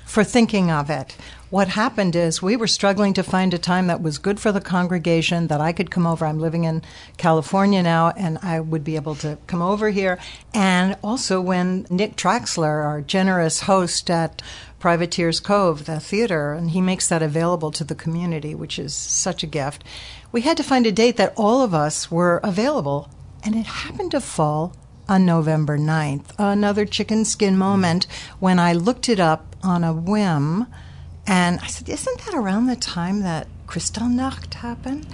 for 0.05 0.23
thinking 0.23 0.71
of 0.71 0.89
it. 0.89 1.15
What 1.53 1.67
happened 1.67 2.15
is 2.15 2.41
we 2.41 2.55
were 2.55 2.65
struggling 2.65 3.13
to 3.13 3.21
find 3.21 3.53
a 3.53 3.59
time 3.59 3.85
that 3.85 4.01
was 4.01 4.17
good 4.17 4.39
for 4.39 4.51
the 4.51 4.59
congregation, 4.59 5.45
that 5.49 5.61
I 5.61 5.71
could 5.71 5.91
come 5.91 6.07
over. 6.07 6.25
I'm 6.25 6.39
living 6.39 6.63
in 6.63 6.81
California 7.17 7.83
now, 7.83 8.09
and 8.17 8.39
I 8.41 8.59
would 8.59 8.83
be 8.83 8.95
able 8.95 9.13
to 9.17 9.37
come 9.45 9.61
over 9.61 9.91
here. 9.91 10.17
And 10.51 10.97
also, 11.03 11.39
when 11.39 11.85
Nick 11.91 12.15
Traxler, 12.15 12.83
our 12.83 13.01
generous 13.01 13.59
host 13.59 14.09
at 14.09 14.41
Privateers 14.79 15.39
Cove, 15.39 15.85
the 15.85 15.99
theater, 15.99 16.53
and 16.53 16.71
he 16.71 16.81
makes 16.81 17.07
that 17.09 17.21
available 17.21 17.69
to 17.73 17.83
the 17.83 17.93
community, 17.93 18.55
which 18.55 18.79
is 18.79 18.95
such 18.95 19.43
a 19.43 19.45
gift, 19.45 19.83
we 20.31 20.41
had 20.41 20.57
to 20.57 20.63
find 20.63 20.87
a 20.87 20.91
date 20.91 21.17
that 21.17 21.35
all 21.37 21.61
of 21.61 21.75
us 21.75 22.09
were 22.09 22.39
available. 22.43 23.11
And 23.43 23.53
it 23.53 23.67
happened 23.67 24.09
to 24.09 24.21
fall 24.21 24.75
on 25.07 25.23
November 25.23 25.77
9th. 25.77 26.31
Another 26.39 26.85
chicken 26.85 27.23
skin 27.25 27.59
moment 27.59 28.07
when 28.39 28.57
I 28.57 28.73
looked 28.73 29.07
it 29.07 29.19
up 29.19 29.55
on 29.61 29.83
a 29.83 29.93
whim 29.93 30.65
and 31.25 31.59
I 31.61 31.67
said, 31.67 31.89
Isn't 31.89 32.19
that 32.25 32.33
around 32.33 32.67
the 32.67 32.75
time 32.75 33.21
that 33.21 33.47
Kristallnacht 33.67 34.53
happened? 34.55 35.07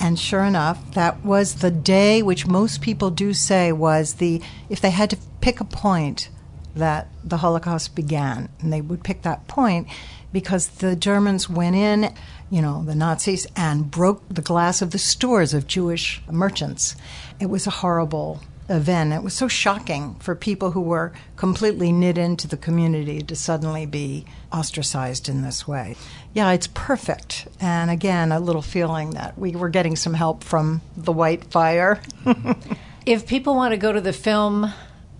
And 0.00 0.18
sure 0.18 0.44
enough, 0.44 0.94
that 0.94 1.24
was 1.24 1.56
the 1.56 1.70
day 1.70 2.22
which 2.22 2.46
most 2.46 2.80
people 2.80 3.10
do 3.10 3.32
say 3.32 3.70
was 3.72 4.14
the, 4.14 4.42
if 4.68 4.80
they 4.80 4.90
had 4.90 5.10
to 5.10 5.18
pick 5.40 5.60
a 5.60 5.64
point 5.64 6.28
that 6.74 7.08
the 7.22 7.36
Holocaust 7.38 7.94
began, 7.94 8.48
and 8.60 8.72
they 8.72 8.80
would 8.80 9.04
pick 9.04 9.22
that 9.22 9.46
point 9.46 9.86
because 10.32 10.66
the 10.66 10.96
Germans 10.96 11.48
went 11.48 11.76
in, 11.76 12.12
you 12.50 12.62
know, 12.62 12.82
the 12.84 12.94
Nazis, 12.94 13.46
and 13.54 13.90
broke 13.90 14.22
the 14.28 14.42
glass 14.42 14.82
of 14.82 14.90
the 14.90 14.98
stores 14.98 15.52
of 15.52 15.66
Jewish 15.66 16.22
merchants. 16.30 16.96
It 17.38 17.46
was 17.46 17.66
a 17.66 17.70
horrible 17.70 18.40
event. 18.68 19.12
It 19.12 19.22
was 19.22 19.34
so 19.34 19.48
shocking 19.48 20.14
for 20.16 20.34
people 20.34 20.70
who 20.70 20.80
were 20.80 21.12
completely 21.36 21.92
knit 21.92 22.18
into 22.18 22.46
the 22.48 22.56
community 22.56 23.20
to 23.22 23.36
suddenly 23.36 23.86
be 23.86 24.24
ostracized 24.52 25.28
in 25.28 25.42
this 25.42 25.66
way. 25.66 25.96
Yeah, 26.34 26.50
it's 26.52 26.68
perfect. 26.68 27.48
And 27.60 27.90
again, 27.90 28.32
a 28.32 28.40
little 28.40 28.62
feeling 28.62 29.10
that 29.10 29.38
we 29.38 29.52
were 29.52 29.68
getting 29.68 29.96
some 29.96 30.14
help 30.14 30.44
from 30.44 30.80
the 30.96 31.12
white 31.12 31.44
fire. 31.44 32.00
if 33.06 33.26
people 33.26 33.54
want 33.54 33.72
to 33.72 33.76
go 33.76 33.92
to 33.92 34.00
the 34.00 34.12
film 34.12 34.72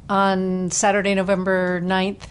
on 0.09 0.71
Saturday, 0.71 1.15
November 1.15 1.81
9th, 1.81 2.29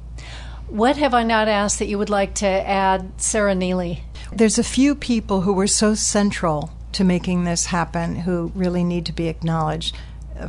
What 0.67 0.97
have 0.97 1.13
I 1.13 1.23
not 1.23 1.47
asked 1.47 1.79
that 1.79 1.87
you 1.87 1.97
would 1.97 2.09
like 2.09 2.33
to 2.35 2.47
add, 2.47 3.21
Sara 3.21 3.53
Nealy? 3.53 4.01
There's 4.31 4.57
a 4.57 4.63
few 4.63 4.95
people 4.95 5.41
who 5.41 5.53
were 5.53 5.67
so 5.67 5.93
central 5.93 6.71
to 6.93 7.03
making 7.03 7.43
this 7.43 7.67
happen 7.67 8.15
who 8.15 8.51
really 8.55 8.83
need 8.83 9.05
to 9.05 9.13
be 9.13 9.27
acknowledged. 9.27 9.95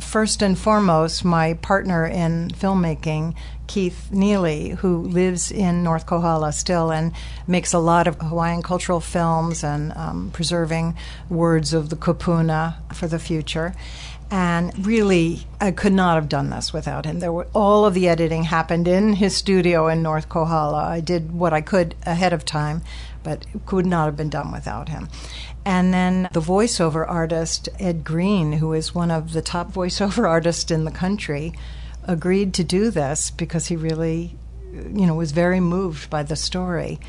First 0.01 0.41
and 0.41 0.57
foremost, 0.57 1.23
my 1.23 1.53
partner 1.53 2.05
in 2.05 2.49
filmmaking, 2.49 3.35
Keith 3.67 4.09
Nealy, 4.11 4.75
who 4.77 5.03
lives 5.03 5.51
in 5.51 5.83
North 5.83 6.05
Kohala 6.05 6.51
still 6.51 6.91
and 6.91 7.13
makes 7.45 7.73
a 7.73 7.79
lot 7.79 8.07
of 8.07 8.19
Hawaiian 8.19 8.63
cultural 8.63 8.99
films 8.99 9.63
and 9.63 9.93
um, 9.93 10.31
preserving 10.31 10.95
words 11.29 11.73
of 11.73 11.89
the 11.89 11.95
kupuna 11.95 12.75
for 12.93 13.07
the 13.07 13.19
future. 13.19 13.75
And 14.29 14.85
really, 14.85 15.47
I 15.61 15.71
could 15.71 15.93
not 15.93 16.15
have 16.15 16.27
done 16.27 16.49
this 16.49 16.73
without 16.73 17.05
him. 17.05 17.19
There 17.19 17.31
were, 17.31 17.47
all 17.53 17.85
of 17.85 17.93
the 17.93 18.09
editing 18.09 18.43
happened 18.43 18.87
in 18.87 19.13
his 19.13 19.35
studio 19.35 19.87
in 19.87 20.01
North 20.01 20.27
Kohala. 20.27 20.83
I 20.83 20.99
did 20.99 21.31
what 21.31 21.53
I 21.53 21.61
could 21.61 21.95
ahead 22.05 22.33
of 22.33 22.43
time, 22.43 22.81
but 23.23 23.45
it 23.53 23.65
could 23.65 23.85
not 23.85 24.05
have 24.05 24.17
been 24.17 24.29
done 24.29 24.51
without 24.51 24.89
him. 24.89 25.07
And 25.63 25.93
then 25.93 26.27
the 26.33 26.41
voiceover 26.41 27.05
artist, 27.07 27.69
Ed 27.79 28.03
Green, 28.03 28.53
who 28.53 28.73
is 28.73 28.93
one 28.93 29.11
of 29.11 29.31
the 29.31 29.41
top 29.41 29.71
voiceover 29.73 30.27
artists 30.27 30.71
in 30.71 30.83
the 30.83 30.91
country, 30.91 31.53
agreed 32.03 32.53
to 32.55 32.63
do 32.63 32.89
this 32.89 33.31
because 33.31 33.67
he 33.67 33.75
really, 33.75 34.35
you 34.73 35.05
know, 35.05 35.15
was 35.15 35.31
very 35.31 35.61
moved 35.61 36.09
by 36.09 36.23
the 36.23 36.35
story. 36.35 36.99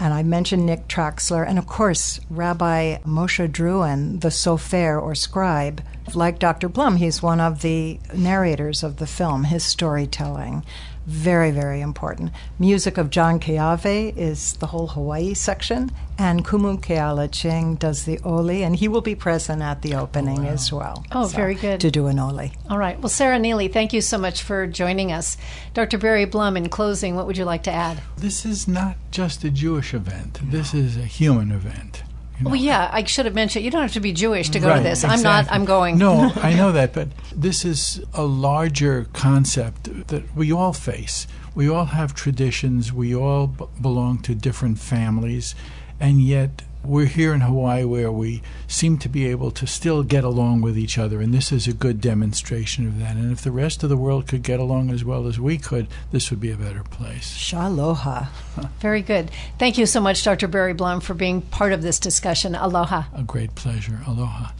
And 0.00 0.14
I 0.14 0.22
mentioned 0.22 0.64
Nick 0.64 0.86
Traxler, 0.86 1.46
and 1.46 1.58
of 1.58 1.66
course, 1.66 2.20
Rabbi 2.30 2.98
Moshe 2.98 3.50
Druin, 3.50 4.20
the 4.20 4.28
sofer 4.28 5.00
or 5.00 5.14
scribe. 5.14 5.82
Like 6.14 6.38
Dr. 6.38 6.68
Blum, 6.68 6.96
he's 6.96 7.22
one 7.22 7.40
of 7.40 7.62
the 7.62 7.98
narrators 8.14 8.82
of 8.82 8.96
the 8.96 9.06
film, 9.06 9.44
his 9.44 9.64
storytelling 9.64 10.64
very, 11.08 11.50
very 11.50 11.80
important. 11.80 12.30
Music 12.58 12.98
of 12.98 13.08
John 13.08 13.40
Keawe 13.40 14.14
is 14.14 14.52
the 14.54 14.66
whole 14.66 14.88
Hawaii 14.88 15.32
section, 15.32 15.90
and 16.18 16.44
Kumu 16.44 16.78
Keala 16.78 17.32
Ching 17.32 17.76
does 17.76 18.04
the 18.04 18.18
Oli, 18.24 18.62
and 18.62 18.76
he 18.76 18.88
will 18.88 19.00
be 19.00 19.14
present 19.14 19.62
at 19.62 19.80
the 19.80 19.94
opening 19.94 20.40
oh, 20.40 20.42
wow. 20.42 20.50
as 20.50 20.70
well. 20.70 21.06
Oh, 21.12 21.26
so, 21.26 21.34
very 21.34 21.54
good. 21.54 21.80
To 21.80 21.90
do 21.90 22.08
an 22.08 22.18
Oli. 22.18 22.52
All 22.68 22.76
right. 22.76 23.00
Well, 23.00 23.08
Sara 23.08 23.38
Nealy, 23.38 23.72
thank 23.72 23.94
you 23.94 24.02
so 24.02 24.18
much 24.18 24.42
for 24.42 24.66
joining 24.66 25.10
us. 25.10 25.38
Dr. 25.72 25.96
Barry 25.96 26.26
Blum, 26.26 26.58
in 26.58 26.68
closing, 26.68 27.16
what 27.16 27.26
would 27.26 27.38
you 27.38 27.46
like 27.46 27.62
to 27.62 27.72
add? 27.72 28.02
This 28.18 28.44
is 28.44 28.68
not 28.68 28.96
just 29.10 29.44
a 29.44 29.50
Jewish 29.50 29.94
event, 29.94 30.38
this 30.42 30.74
is 30.74 30.98
a 30.98 31.06
human 31.06 31.50
event. 31.50 32.02
You 32.38 32.44
know? 32.44 32.50
Well, 32.50 32.60
yeah, 32.60 32.88
I 32.92 33.04
should 33.04 33.24
have 33.24 33.34
mentioned 33.34 33.64
you 33.64 33.70
don't 33.70 33.82
have 33.82 33.92
to 33.94 34.00
be 34.00 34.12
Jewish 34.12 34.48
to 34.50 34.60
go 34.60 34.68
right, 34.68 34.76
to 34.76 34.82
this. 34.82 35.02
Exactly. 35.02 35.16
I'm 35.16 35.22
not. 35.22 35.52
I'm 35.52 35.64
going. 35.64 35.98
No, 35.98 36.32
I 36.36 36.54
know 36.54 36.72
that, 36.72 36.92
but 36.92 37.08
this 37.34 37.64
is 37.64 38.02
a 38.14 38.22
larger 38.24 39.08
concept 39.12 40.06
that 40.08 40.34
we 40.36 40.52
all 40.52 40.72
face. 40.72 41.26
we 41.54 41.68
all 41.68 41.86
have 41.86 42.14
traditions, 42.14 42.92
we 42.92 43.14
all 43.14 43.48
b- 43.48 43.64
belong 43.82 44.18
to 44.18 44.34
different 44.34 44.78
families, 44.78 45.56
and 45.98 46.20
yet 46.20 46.62
we're 46.84 47.06
here 47.06 47.34
in 47.34 47.40
Hawaii 47.40 47.84
where 47.84 48.10
we 48.10 48.42
seem 48.66 48.98
to 48.98 49.08
be 49.08 49.26
able 49.26 49.50
to 49.52 49.66
still 49.66 50.02
get 50.02 50.24
along 50.24 50.60
with 50.60 50.78
each 50.78 50.98
other, 50.98 51.20
and 51.20 51.34
this 51.34 51.52
is 51.52 51.66
a 51.66 51.72
good 51.72 52.00
demonstration 52.00 52.86
of 52.86 52.98
that. 52.98 53.16
And 53.16 53.32
if 53.32 53.42
the 53.42 53.52
rest 53.52 53.82
of 53.82 53.88
the 53.88 53.96
world 53.96 54.26
could 54.26 54.42
get 54.42 54.60
along 54.60 54.90
as 54.90 55.04
well 55.04 55.26
as 55.26 55.38
we 55.38 55.58
could, 55.58 55.88
this 56.12 56.30
would 56.30 56.40
be 56.40 56.50
a 56.50 56.56
better 56.56 56.82
place. 56.82 57.36
Shaloha. 57.36 58.28
Very 58.80 59.02
good. 59.02 59.30
Thank 59.58 59.78
you 59.78 59.86
so 59.86 60.00
much, 60.00 60.24
Dr. 60.24 60.48
Barry 60.48 60.74
Blum, 60.74 61.00
for 61.00 61.14
being 61.14 61.42
part 61.42 61.72
of 61.72 61.82
this 61.82 61.98
discussion. 61.98 62.54
Aloha. 62.54 63.04
A 63.14 63.22
great 63.22 63.54
pleasure. 63.54 64.00
Aloha. 64.06 64.52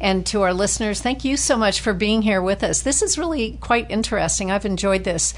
And 0.00 0.26
to 0.26 0.42
our 0.42 0.52
listeners, 0.52 1.00
thank 1.00 1.24
you 1.24 1.36
so 1.36 1.56
much 1.56 1.80
for 1.80 1.94
being 1.94 2.22
here 2.22 2.42
with 2.42 2.64
us. 2.64 2.82
This 2.82 3.02
is 3.02 3.16
really 3.16 3.52
quite 3.60 3.88
interesting. 3.88 4.50
I've 4.50 4.66
enjoyed 4.66 5.04
this. 5.04 5.32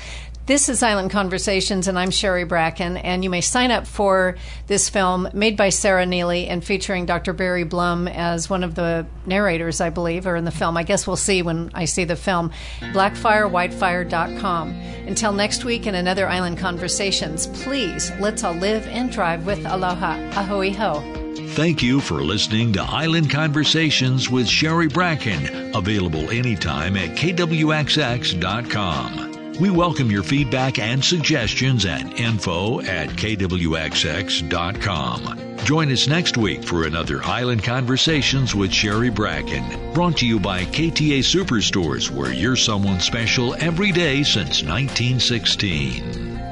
This 0.47 0.69
is 0.69 0.83
Island 0.83 1.11
Conversations, 1.11 1.89
and 1.89 1.99
I'm 1.99 2.11
Sherry 2.11 2.45
Bracken. 2.45 2.99
And 2.99 3.25
you 3.25 3.31
may 3.31 3.41
sign 3.41 3.71
up 3.71 3.87
for 3.87 4.37
this 4.67 4.91
film 4.91 5.27
made 5.33 5.57
by 5.57 5.71
Sara 5.71 6.05
Nealy 6.05 6.51
and 6.51 6.63
featuring 6.63 7.07
Dr. 7.07 7.33
Barry 7.33 7.65
Blum 7.65 8.07
as 8.09 8.51
one 8.51 8.63
of 8.63 8.75
the 8.75 9.07
narrators, 9.25 9.81
I 9.81 9.89
believe, 9.89 10.27
or 10.27 10.37
in 10.37 10.45
the 10.45 10.51
film. 10.51 10.77
I 10.77 10.83
guess 10.83 11.07
we'll 11.07 11.17
see 11.17 11.41
when 11.41 11.71
I 11.73 11.87
see 11.87 12.05
the 12.05 12.15
film. 12.15 12.51
BlackFireWhiteFire.com. 12.81 14.69
Until 15.07 15.33
next 15.33 15.65
week 15.65 15.87
in 15.87 15.95
another 15.95 16.29
Island 16.29 16.59
Conversations, 16.59 17.47
please 17.63 18.13
let's 18.21 18.45
all 18.45 18.53
live 18.53 18.87
and 18.89 19.11
drive 19.11 19.47
with 19.47 19.65
aloha. 19.65 20.19
Ahui 20.33 20.75
ho. 20.75 21.01
Thank 21.55 21.83
you 21.83 22.01
for 22.01 22.23
listening 22.23 22.75
to 22.75 22.83
Island 22.83 23.31
Conversations 23.31 24.29
with 24.29 24.47
Sherry 24.47 24.89
Bracken, 24.89 25.75
available 25.75 26.29
anytime 26.31 26.99
at 26.99 27.17
kwxx.com. 27.17 28.35
We 29.61 29.71
welcome 29.71 30.11
your 30.11 30.25
feedback 30.25 30.81
and 30.81 31.05
suggestions 31.05 31.87
at 31.87 32.19
info 32.19 32.81
at 32.81 33.11
kwxx.com. 33.11 34.49
Join 35.65 35.93
us 35.93 36.09
next 36.09 36.37
week 36.37 36.65
for 36.65 36.87
another 36.87 37.23
Island 37.23 37.63
Conversations 37.63 38.53
with 38.55 38.73
Sherry 38.73 39.11
Bracken, 39.11 39.93
brought 39.93 40.17
to 40.19 40.27
you 40.27 40.41
by 40.41 40.65
KTA 40.65 41.21
Superstores, 41.21 42.11
where 42.11 42.33
you're 42.33 42.57
someone 42.57 42.99
special 42.99 43.55
every 43.55 43.93
day 43.93 44.25
since 44.25 44.65
1916. 44.65 46.44